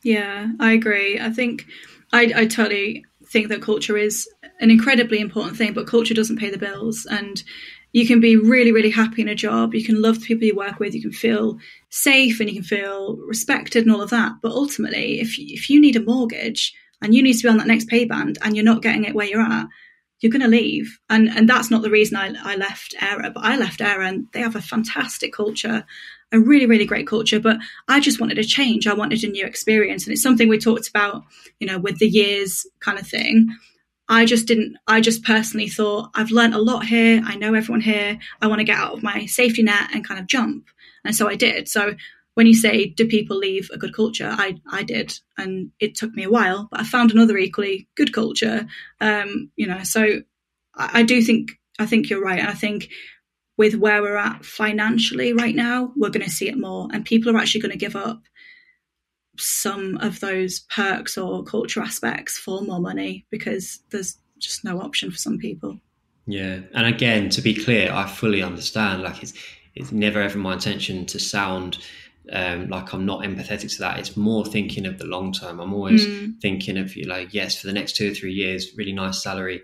[0.02, 1.20] Yeah, I agree.
[1.20, 1.66] I think
[2.12, 4.28] I, I totally think that culture is
[4.60, 7.06] an incredibly important thing, but culture doesn't pay the bills.
[7.10, 7.42] And
[7.92, 9.74] you can be really, really happy in a job.
[9.74, 10.94] You can love the people you work with.
[10.94, 11.58] You can feel
[11.90, 14.32] safe and you can feel respected and all of that.
[14.42, 17.66] But ultimately, if if you need a mortgage and you need to be on that
[17.66, 19.66] next pay band and you're not getting it where you're at,
[20.20, 20.98] you're going to leave.
[21.08, 24.26] And and that's not the reason I, I left Aira, but I left Aira and
[24.32, 25.84] they have a fantastic culture
[26.34, 27.40] a really, really great culture.
[27.40, 27.58] But
[27.88, 28.86] I just wanted a change.
[28.86, 30.04] I wanted a new experience.
[30.04, 31.22] And it's something we talked about,
[31.60, 33.48] you know, with the years kind of thing.
[34.08, 37.22] I just didn't, I just personally thought, I've learned a lot here.
[37.24, 38.18] I know everyone here.
[38.42, 40.66] I want to get out of my safety net and kind of jump.
[41.04, 41.68] And so I did.
[41.68, 41.94] So
[42.34, 44.28] when you say, do people leave a good culture?
[44.30, 45.18] I, I did.
[45.38, 48.66] And it took me a while, but I found another equally good culture.
[49.00, 50.22] Um, you know, so
[50.74, 52.40] I, I do think, I think you're right.
[52.40, 52.90] And I think
[53.56, 56.88] with where we're at financially right now, we're going to see it more.
[56.92, 58.22] And people are actually going to give up
[59.38, 65.10] some of those perks or culture aspects for more money because there's just no option
[65.10, 65.78] for some people.
[66.26, 66.60] Yeah.
[66.72, 69.02] And again, to be clear, I fully understand.
[69.02, 69.34] Like it's
[69.74, 71.78] it's never ever my intention to sound
[72.32, 73.98] um, like I'm not empathetic to that.
[73.98, 75.60] It's more thinking of the long term.
[75.60, 76.40] I'm always mm.
[76.40, 79.62] thinking of you like, yes, for the next two or three years, really nice salary.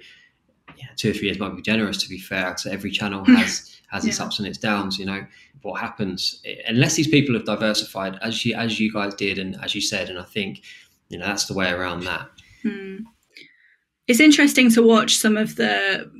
[0.76, 2.56] Yeah, two or three years might be generous to be fair.
[2.56, 4.24] So every channel has has its yeah.
[4.24, 4.98] ups and its downs.
[4.98, 5.26] You know
[5.62, 9.74] what happens unless these people have diversified as you as you guys did and as
[9.74, 10.62] you said, and I think
[11.08, 12.28] you know that's the way around that.
[12.64, 13.04] Mm.
[14.06, 16.10] It's interesting to watch some of the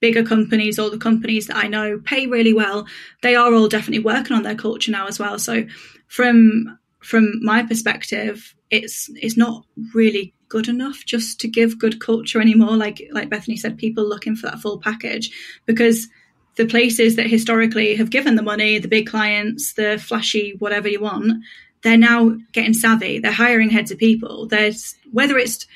[0.00, 2.86] bigger companies or the companies that I know pay really well.
[3.22, 5.38] They are all definitely working on their culture now as well.
[5.38, 5.64] So
[6.08, 12.40] from from my perspective, it's it's not really good enough just to give good culture
[12.40, 12.76] anymore.
[12.76, 15.30] Like like Bethanie said, people looking for that full package
[15.64, 16.08] because
[16.56, 21.00] the places that historically have given the money, the big clients, the flashy whatever you
[21.00, 21.42] want,
[21.82, 23.18] they're now getting savvy.
[23.18, 24.46] They're hiring heads of people.
[24.46, 25.66] There's whether it's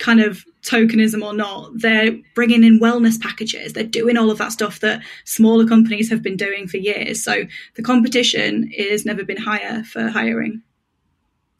[0.00, 3.72] kind of tokenism or not, they're bringing in wellness packages.
[3.72, 7.22] They're doing all of that stuff that smaller companies have been doing for years.
[7.22, 7.44] So
[7.74, 10.62] the competition has never been higher for hiring.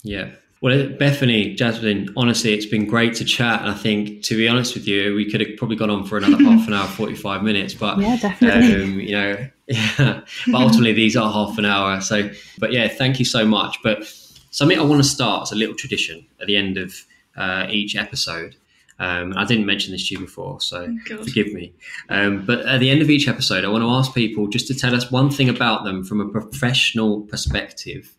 [0.02, 0.30] Yeah,
[0.60, 3.60] well, Bethanie, Jasmine, honestly, it's been great to chat.
[3.60, 6.16] And I think, to be honest with you, we could have probably gone on for
[6.18, 7.74] another half an hour, 45 minutes.
[7.74, 8.82] But, yeah, definitely.
[8.82, 10.20] Um, you know, yeah.
[10.46, 12.00] but ultimately, these are half an hour.
[12.00, 13.78] So, but yeah, thank you so much.
[13.84, 14.04] But
[14.50, 16.94] something I want to start as a little tradition at the end of
[17.36, 18.56] uh, each episode.
[19.00, 21.72] Um, I didn't mention this to you before, so oh, forgive me.
[22.08, 24.74] Um, but at the end of each episode, I want to ask people just to
[24.74, 28.12] tell us one thing about them from a professional perspective.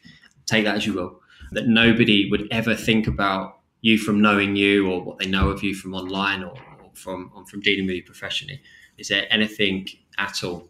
[0.45, 1.19] Take that as you will
[1.51, 5.63] that nobody would ever think about you from knowing you or what they know of
[5.63, 8.61] you from online or, or from from dealing with you professionally.
[8.97, 9.87] Is there anything
[10.17, 10.67] at all?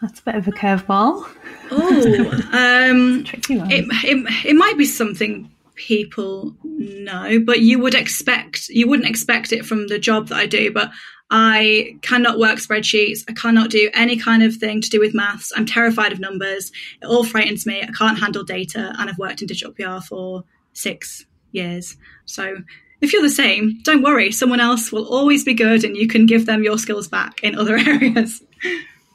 [0.00, 1.26] That's a bit of a curveball.
[1.70, 8.88] Oh, um, it, it, it might be something people know, but you would expect you
[8.88, 10.72] wouldn't expect it from the job that I do.
[10.72, 10.90] But
[11.30, 13.24] I cannot work spreadsheets.
[13.28, 15.52] I cannot do any kind of thing to do with maths.
[15.56, 16.70] I'm terrified of numbers.
[17.02, 17.82] It all frightens me.
[17.82, 21.96] I can't handle data, and I've worked in digital PR for six years.
[22.26, 22.58] So
[23.00, 24.30] if you're the same, don't worry.
[24.30, 27.56] Someone else will always be good, and you can give them your skills back in
[27.56, 28.42] other areas.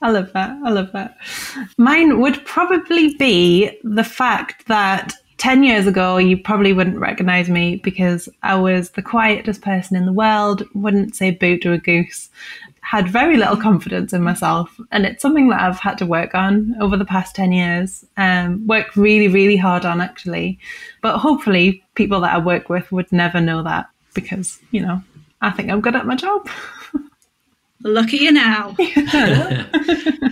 [0.01, 0.57] I love that.
[0.65, 1.17] I love that.
[1.77, 7.77] Mine would probably be the fact that 10 years ago, you probably wouldn't recognize me
[7.77, 12.29] because I was the quietest person in the world, wouldn't say boo to a goose,
[12.81, 14.79] had very little confidence in myself.
[14.91, 18.67] And it's something that I've had to work on over the past 10 years, um,
[18.67, 20.59] work really, really hard on actually.
[21.01, 25.01] But hopefully, people that I work with would never know that because, you know,
[25.41, 26.47] I think I'm good at my job.
[27.83, 28.75] Lucky you now.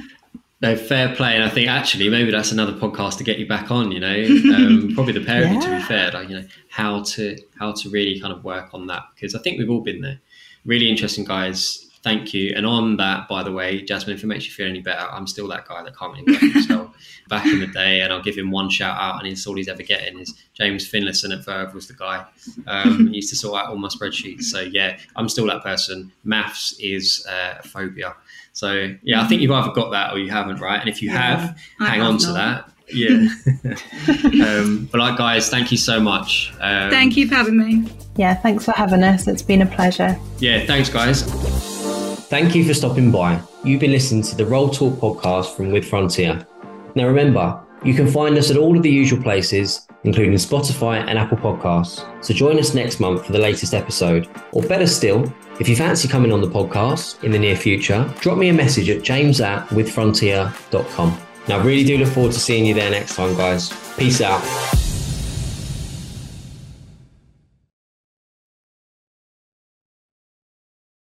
[0.62, 3.72] No, fair play, and I think actually maybe that's another podcast to get you back
[3.72, 3.91] on.
[3.91, 4.14] You know,
[4.55, 7.72] um, probably the pair of you to be fair, like you know how to how
[7.72, 10.20] to really kind of work on that because I think we've all been there.
[10.66, 11.86] Really interesting, guys.
[12.01, 12.53] Thank you.
[12.55, 15.28] And on that, by the way, Jasmine, if it makes you feel any better, I'm
[15.28, 16.95] still that guy that can't really work himself.
[17.30, 19.68] back in the day, and I'll give him one shout out, and it's all he's
[19.70, 22.26] ever getting is James Finlayson at Verve was the guy.
[22.68, 24.43] Um, he used to sort out all my spreadsheets.
[24.43, 26.12] So yeah, I'm still that person.
[26.24, 28.16] Maths is uh, a phobia.
[28.53, 30.79] So yeah, I think you've either got that or you haven't, right?
[30.79, 32.71] And if you Yeah, have, I hang have on to that.
[32.91, 33.27] Yeah.
[34.47, 36.51] um, but like, guys, thank you so much.
[36.59, 37.85] Um, Thank you for having me.
[38.15, 39.27] Yeah, thanks for having us.
[39.27, 40.17] It's been a pleasure.
[40.39, 41.21] Yeah, thanks, guys.
[42.29, 43.39] Thank you for stopping by.
[43.63, 46.45] You've been listening to the Roll Talk podcast from With Frontier.
[46.95, 51.17] Now remember, you can find us at all of the usual places, including Spotify and
[51.17, 52.05] Apple Podcasts.
[52.23, 54.27] So join us next month for the latest episode.
[54.51, 58.38] Or better still, if you fancy coming on the podcast in the near future, drop
[58.38, 61.17] me a message at james at withfrontier.com.
[61.47, 63.69] Now I really do look forward to seeing you there next time, guys.
[63.97, 64.88] Peace out.